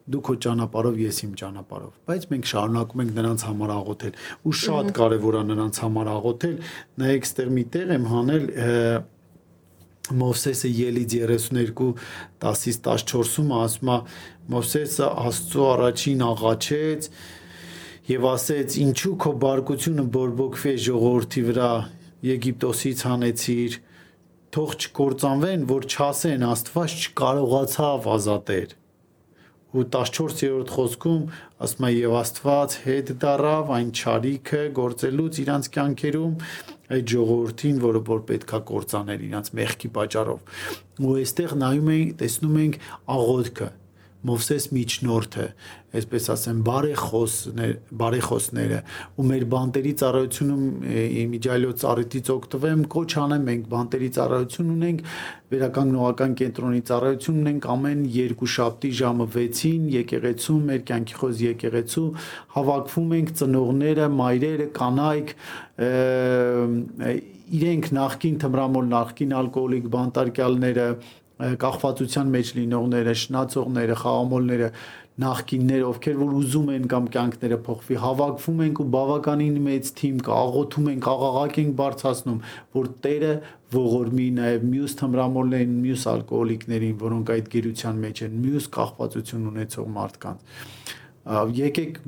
[0.05, 4.91] դու քո ճանապարհով ես իմ ճանապարհով բայց մենք շարունակում ենք նրանց համար աղոթել ու շատ
[4.99, 6.57] կարևոր է նրանց համար աղոթել
[7.01, 8.45] նայեք ստեղ մի տեղ եմ հանել
[10.13, 11.87] Մովսեսը ելից 32
[12.45, 13.97] 10-ից 14-ում ասում է
[14.53, 17.09] Մովսեսը Աստծո առաջին աղաչեց
[18.11, 21.73] եւ ասեց ինչու քո բարկությունը բորբոքվի ժողովրդի վրա
[22.29, 23.81] Եգիպտոսից հանեցիր
[24.55, 28.81] թող չկործանվեն որ չասեն Աստված չկարողացավ ազատել
[29.75, 31.23] ու 14-րդ խոսքում
[31.67, 36.37] ասում է եւ Աստված հետ դարավ այն ճարիքը գործելուց իրանց կյանքերում
[36.93, 40.61] այդ ժողովրդին, որը որ պետքա կործաներ իրանց մեղքի պատճառով։
[41.05, 42.79] Ու այստեղ նայում ենք, տեսնում ենք
[43.15, 43.71] աղոթքը
[44.25, 45.47] Մովսես միջնորդը,
[45.95, 48.79] այսպես ասեմ, բարեխոսներ, բարեխոսները
[49.21, 50.63] ու մեր բանտերի ծառայությունում
[51.25, 55.03] իմիջիալոց ծառայից օգտվեմ, կոչ անեմ մենք բանտերի ծառայություն ունենք,
[55.55, 62.07] վերականգնողական կենտրոնի ծառայություն ունենք ամեն երկու շաբթի ժամը 6-ին եկեղեցում, մեր կյանքի խոզ եկեղեցու
[62.57, 65.37] հավաքվում ենք ծնողները, մայրերը, կանայք,
[67.55, 70.87] իրենք նախքին թմրամոլ, նախքին ալկոհոլիկ բանտարկյալները,
[71.35, 74.69] կախվածության մեջ լինողները, շնացողները, խաղամոլները,
[75.15, 80.39] նախկիններ, ովքեր որ ուզում են կամ կյանքները փոխվի, հավաքվում ենք ու բավականին մեծ թիմ կա,
[80.45, 82.41] աղոթում ենք, աղաղակ ենք բարձրացնում,
[82.75, 83.35] որ Տերը
[83.75, 90.59] ողորմի նաև մյուս թմրամոլներին, մյուս ալկոհոլիկներին, որոնք այդ գերության մեջ են, մյուս կախվածություն ունեցող մարդկանց
[91.25, 92.01] եկեք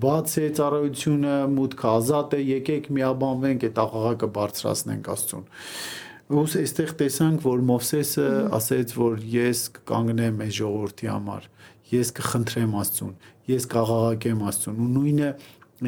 [0.00, 5.44] բաց է ծառայությունը, մուտքը ազատ է, եկեք միաբանվենք այդ աղաղակը բարձրացնենք Աստծուն
[6.30, 8.26] ոնց այստեղ տեսանք, որ Մովսեսը
[8.56, 11.48] ասեց, որ ես կկանգնեմ այս ժողովրդի համար,
[11.90, 13.14] ես կխնդրեմ Աստծուն,
[13.50, 15.30] ես կաղաղակեմ Աստծուն։ Ու նույնը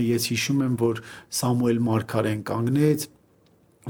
[0.03, 1.03] ես հիշում եմ, որ
[1.39, 3.07] Սամուել Մարգարեն կանգնեց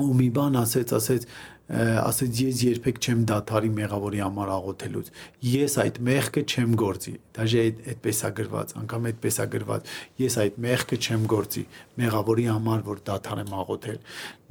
[0.02, 5.06] ու մի բան ասեց, ասեց, ասեց ես երբեք չեմ դաթարի մեղավորի համար աղոթելուց
[5.48, 9.92] ես այդ մեղքը չեմ գործի դաժե այդ այդպես է գրված անգամ այդպես է գրված
[10.22, 11.64] ես այդ մեղքը չեմ գործի
[12.02, 13.98] մեղավորի համար որ դաթարեմ աղոթել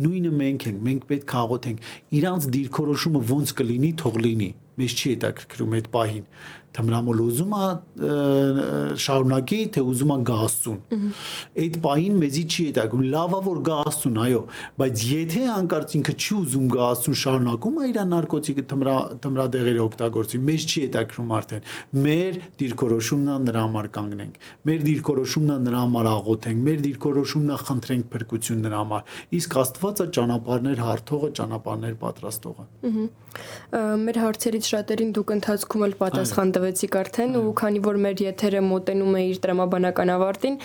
[0.01, 1.85] նույնը մենք ենք մենք պետք է աղոթենք
[2.21, 4.51] իրանց դիրքորոշումը ոնց կլինի թող լինի
[4.81, 6.25] մեզ չի հետաքրքրում այդ պահին
[6.77, 7.65] թմրամոլ ուզում է
[9.05, 10.79] շարունակի, թե ուզում է գա Աստծուն։
[11.61, 14.41] Այդ պահին մեզի չի հետագում, լավա որ գա Աստծուն, այո,
[14.81, 18.95] բայց եթե հանկարծ ինքը չի ուզում գա Աստծուն, շարունակում է իր նարկոտիկը թմրա
[19.25, 21.67] թմրադեղերը օգտագործի, մեզ չի հետաքրում արդեն։
[22.01, 24.39] Մեր դիրքորոշումն է նրա համար կանգնենք։
[24.71, 30.07] Մեր դիրքորոշումն է նրա համար աղոթենք, մեր դիրքորոշումն է խնդրենք փրկություն նրա համար։ Իսկ Աստվածը
[30.17, 32.65] ճանապարհներ հարթողը, ճանապարհներ պատրաստողը։
[34.01, 39.15] Մեր հարցերից շատերին դուք ընթացքում էլ պատասխան տվեցիք արդեն ու քանի որ մեր եթերը մոտենում
[39.17, 40.57] է իր տրամաբանական ավարտին,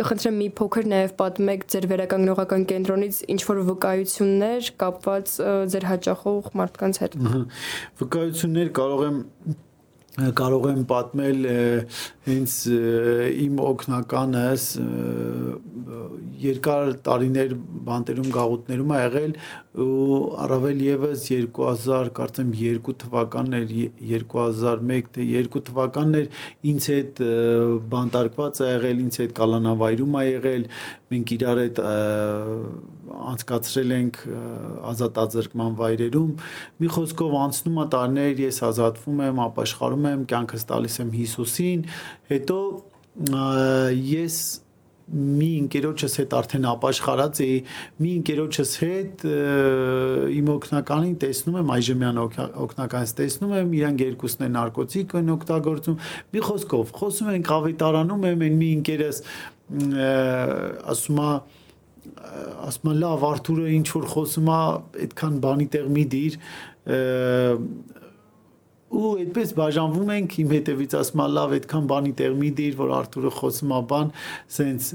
[0.00, 5.36] կխնդրեմ մի փոքր նաև պատմեք ձեր վերականգնողական կենտրոնից ինչ որ վկայություններ կապված
[5.74, 7.16] ձեր հաճախող մարդկանց հետ։
[8.02, 9.22] Վկայություններ կարող եմ
[10.18, 11.44] կարող եմ պատմել
[12.34, 12.54] հենց
[13.46, 14.68] իմ օկնականս
[16.38, 17.54] երկար տարիներ
[17.88, 19.32] բանտերում գաղութներում ա եղել
[19.82, 23.72] ու առավել եւս 2000 կարծեմ 2 թվականներ
[24.12, 26.28] 2001 թե 2 թվականներ
[26.72, 27.22] ինձ հետ
[27.94, 30.68] բանտարկված ա եղել ինձ հետ կալանավայրում ա եղել
[31.14, 31.82] մենք իրար հետ
[33.08, 34.18] անցկացրել ենք
[34.92, 36.32] ազատազրկման վայրերում
[36.82, 41.86] մի խոսքով անցնում է տարիներ ես ազատվում եմ ապաշխարում եմ կյանքս տալիս եմ Հիսուսին
[42.32, 42.62] հետո
[44.08, 44.38] ես
[45.08, 47.54] մի ընկերոջս հետ արդեն ապաշխարած էի
[48.04, 49.22] մի ընկերոջս հետ
[50.36, 52.20] իմ օկնականին տեսնում եմ այժմյան
[52.64, 55.96] օկնականից տեսնում եմ իրանք երկուսն են նարկոտիկ են օգտագործում
[56.36, 59.22] մի խոսքով խոսում ենք ավետարանում եմ այն մի ընկերս
[60.92, 61.30] ասում է
[62.68, 64.60] ասում է լավ Արթուրը ինչ որ խոսում է
[65.06, 66.38] այդքան բանի տեղ մի դիր
[68.88, 73.32] ու այդպես բաժանվում ենք իմ հետևից ասում լավ այդքան բանի տեղ մի դիր որ Արթուրը
[73.38, 74.12] խոսում է բան
[74.56, 74.88] սենց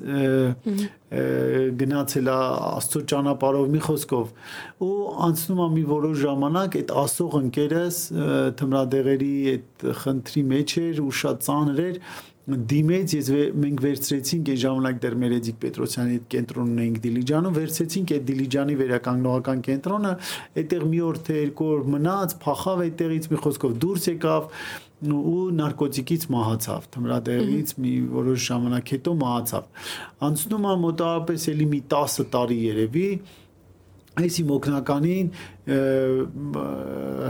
[1.83, 2.37] գնացել է
[2.73, 4.31] Աստծո ճանապարհով մի խոսքով
[4.87, 4.97] ու
[5.29, 7.99] անցնում է մի որոշ ժամանակ այդ ասող ընկերս
[8.63, 12.01] թմրադեղերի այդ խնդրի մեջ էր ու շատ ծանր էր
[12.43, 18.25] դիմեց ես մենք վերցրեցինք այն ժամանակ դեռ Մերեդիկ Պետրոսյանի այդ կենտրոնն էինք Դիլիջանում վերցրեցինք այդ
[18.29, 20.11] Դիլիջանի վերականգնողական կենտրոնը
[20.59, 24.49] այդտեղ մի օր թե երկու օր մնաց փախավ այդտեղից մի խոսքով դուրս եկավ
[25.03, 29.87] ու նարկոտիկից մահացավ թմրադեղից մի որոշ ժամանակ հետո մահացավ
[30.27, 33.07] անցնում է մոտավորապես էլի մի 10 տարի երևի
[34.13, 35.29] այս իմ օկնականին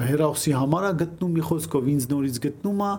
[0.03, 2.89] հերոսի համարա գտնում մի խոսքով ինձ նորից գտնում է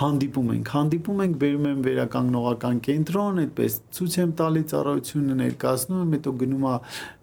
[0.00, 6.12] հանդիպում ենք հանդիպում ենք բերում եմ վերականգնողական կենտրոն այդպես ցույց եմ տալի ծառայությունը ներկայացնում եմ
[6.18, 6.74] հետո գնում է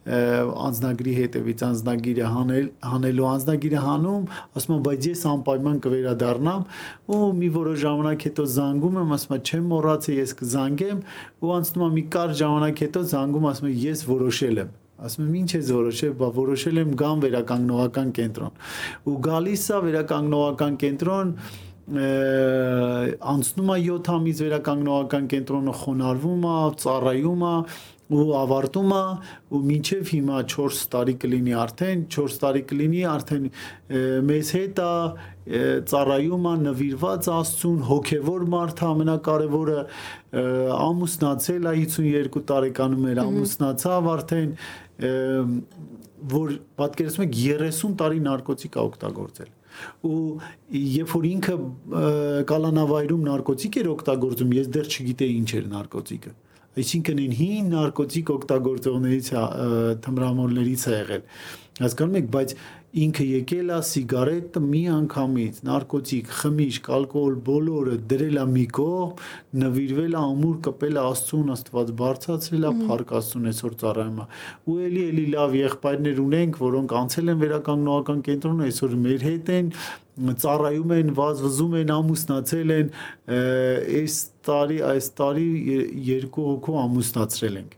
[0.07, 4.25] անձնագրի հետևից անձնագիրը հանել հանելու անձնագիրը հանում
[4.57, 6.65] ասում եմ բայց ես անպայման կվերադառնամ
[7.17, 11.05] ու մի որոշ ժամանակ հետո զանգում եմ ասում եմ չեմ մոռացել ես կզանգեմ
[11.43, 15.35] ու անցնում է մի կարճ ժամանակ հետո զանգում ասում եմ ես որոշել եմ ասում եմ
[15.37, 18.55] ինչ ես որոշել, բա որոշել եմ գամ վերականգնողական կենտրոն։
[19.07, 21.33] Ու գալիս է վերականգնողական կենտրոն
[21.87, 27.53] անցնում է 7 ամիս վերականգնողական կենտրոնը խոնարհվում է, ծառայում է
[28.07, 29.03] ու ավարտում է
[29.51, 33.49] ու մինչև հիմա 4 տարի կլինի արդեն 4 տարի կլինի արդեն
[34.27, 34.91] մեզ հետ է
[35.47, 39.77] ծառայում է նվիրված աստծուն հոգևոր մարդ ամենակարևորը
[40.77, 44.49] ամուսնացել է 52 տարեկանում էր ամուսնացավ արդեն
[46.37, 49.53] որ պատկերացնում եք 30 տարի նարկոտիկ է օգտագործել
[50.09, 50.17] ու
[50.73, 51.55] երբ որ ինքը
[52.49, 56.33] կալանավայրում նարկոտիկ էր օգտագործում ես դեռ չգիտեի ինչ էր նարկոտիկը
[56.77, 59.29] այսինքն այն հին նարկոտիկ օգտագործողներից
[60.05, 61.23] թմրամոլներից է եղել
[61.77, 62.53] հասկանում եք բայց
[62.95, 69.25] ինքը եկել է սիգարետը մի անգամից, նարկոտիկ, խմիչք, ալկոհոլ բոլորը դրել է մի կողմ,
[69.63, 74.27] նվիրվել է ամուր կպել է Աստծուն, Աստված բարձրացրել է փառք Աստծուն այսօր ծառայում է։
[74.71, 79.73] Ու էլի էլի լավ եղբայրներ ունենք, որոնք անցել են վերականգնողական կենտրոնը, այսօր մեր հետ են,
[80.17, 82.89] ծառայում են, վազվզում են, ամուսնացել են,
[83.97, 84.15] այս
[84.47, 85.45] տարի, այս տարի
[86.07, 87.77] երկու հոգու ամուսնացրել ենք։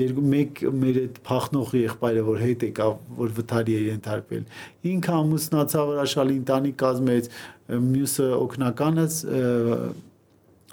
[0.00, 4.44] Երկու մեկ մեր այդ փախնող եղբայրը, որ հետ եկավ, որ վթարի է ենթարկվել։
[4.92, 7.30] Ինքը ամուսնացավ հրաշալի ընտանիք կազմեց,
[7.86, 9.18] մյուսը օկնականս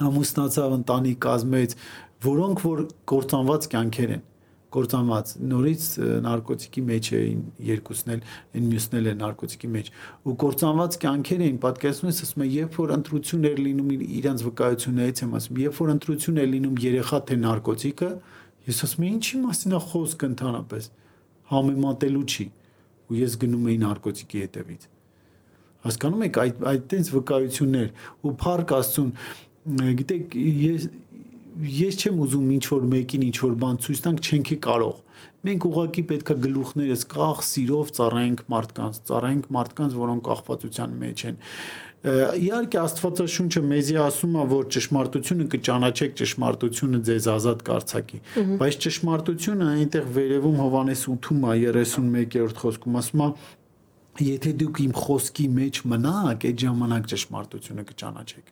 [0.03, 1.79] ամուսնացավ ընտանիք կազմեց,
[2.23, 4.29] որոնք որ կործանված կյանքեր են
[4.73, 5.83] կործանված նորից
[6.25, 8.23] նարկոտիկի մեջ էին երկուսն էլ
[8.57, 9.91] այն մյուսն էլ է նարկոտիկի մեջ
[10.23, 13.91] ու կործանված կյանքեր էին պատկերացնում ես ասում եմ երբ որ ընտրություն էր լինում
[14.23, 18.11] իրանց վկայություններից եմ ասում երբ որ ընտրություն է լինում երեխա թե նարկոտիկը
[18.73, 20.89] ես ասում եմ ինչի մասին է խոսքը ընդհանրապես
[21.53, 22.49] համեմատելու չի
[23.13, 24.91] ու ես գնում էի նարկոտիկի հետևից
[25.83, 27.89] հասկանում եք այդ այդ տենց վկայություններ
[28.23, 29.09] ու փառք աստծուն
[29.99, 30.87] գիտեք ես
[31.73, 34.99] ես չեմ ուզում ինչ որ մեկին ինչ որ բան ցույց տանք, չենք կարող։
[35.43, 41.41] Մենք ուղակի պետքա գլուխներս կախ սիրով ծառայենք մարդկանց, ծառայենք մարդկանց, որոնք կախվածության մեջ են
[42.03, 48.19] Իհարկե Աստվածաշունչը մեզի ասում է, որ ճշմարտությունը կճանաչեք ճշմարտությունը ձեզ ազատ կարծակի,
[48.59, 53.29] բայց ճշմարտությունը այնտեղ վերևում Հովանես 8-ում է 31-րդ խոսքում ասում է
[54.23, 58.51] Եթե դուք իմ խոսքի մեջ մնաք, այդ ժամանակ ճշմարտությունը կճանաչեք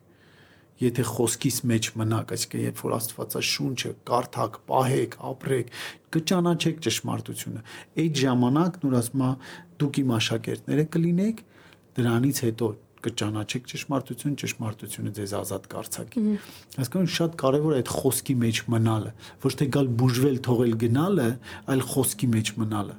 [0.82, 5.74] եթե խոսքիս մեջ մնաք, այսինքն երբ որ Աստվածաշունչը կարդակ, պահեք, ապրեք,
[6.16, 7.66] կճանաչեք ճշմարտությունը։
[8.02, 9.30] Այդ ժամանակ նոր ասма
[9.82, 11.44] դուք իմ աշակերտները կլինեք,
[12.02, 12.72] դրանից հետո
[13.02, 16.26] կճանաչեք ճշմարտություն, ճշմարտությունը ձեզ ազատ կարծակի։
[16.78, 19.14] Հասկանում շատ կարևոր է այդ խոսքի մեջ մնալը,
[19.46, 21.30] ոչ թե գալ բուժվել, թողել գնալը,
[21.74, 22.96] այլ խոսքի մեջ մնալը։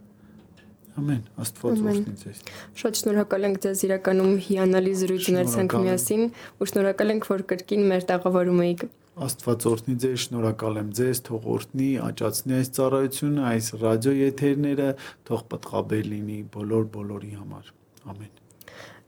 [0.92, 2.40] Ամեն, Աստված օրհնի ձեզ։
[2.76, 6.24] Շատ շնորհակալ ենք ձեզ իրականում հիանալի զրույց ունեցանք միասին
[6.60, 8.84] ու շնորհակալ ենք որ կրկին մեր տաղավարում էիք։
[9.22, 14.86] Աստված օրհնի ձեզ, շնորհակալ եմ ձեզ, թող օրհնի, աճացնի այս ծառայությունը, այս ռադիո եթերները,
[15.28, 17.74] թող պատղաբեր լինի բոլոր բոլորի համար։
[18.12, 18.32] Ամեն։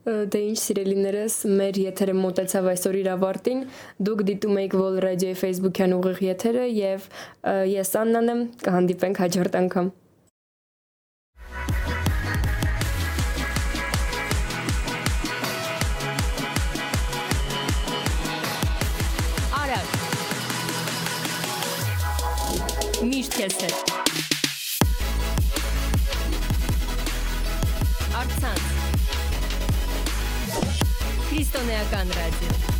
[0.04, 3.62] Դե ինչ սիրելիներս, մեր եթերը մոտեցավ այսօր իր ավարտին։
[4.04, 7.08] Դուք դիտում եք Vol Radio-ի Facebook-յան ուղիղ եթերը եւ
[7.72, 9.88] ես Աննան եմ, կհանդիպենք հաջորդ անգամ։
[23.34, 23.92] քեզ հետ։
[28.20, 28.68] Արցանց։
[31.24, 32.73] Քրիստոնեական ռադիո։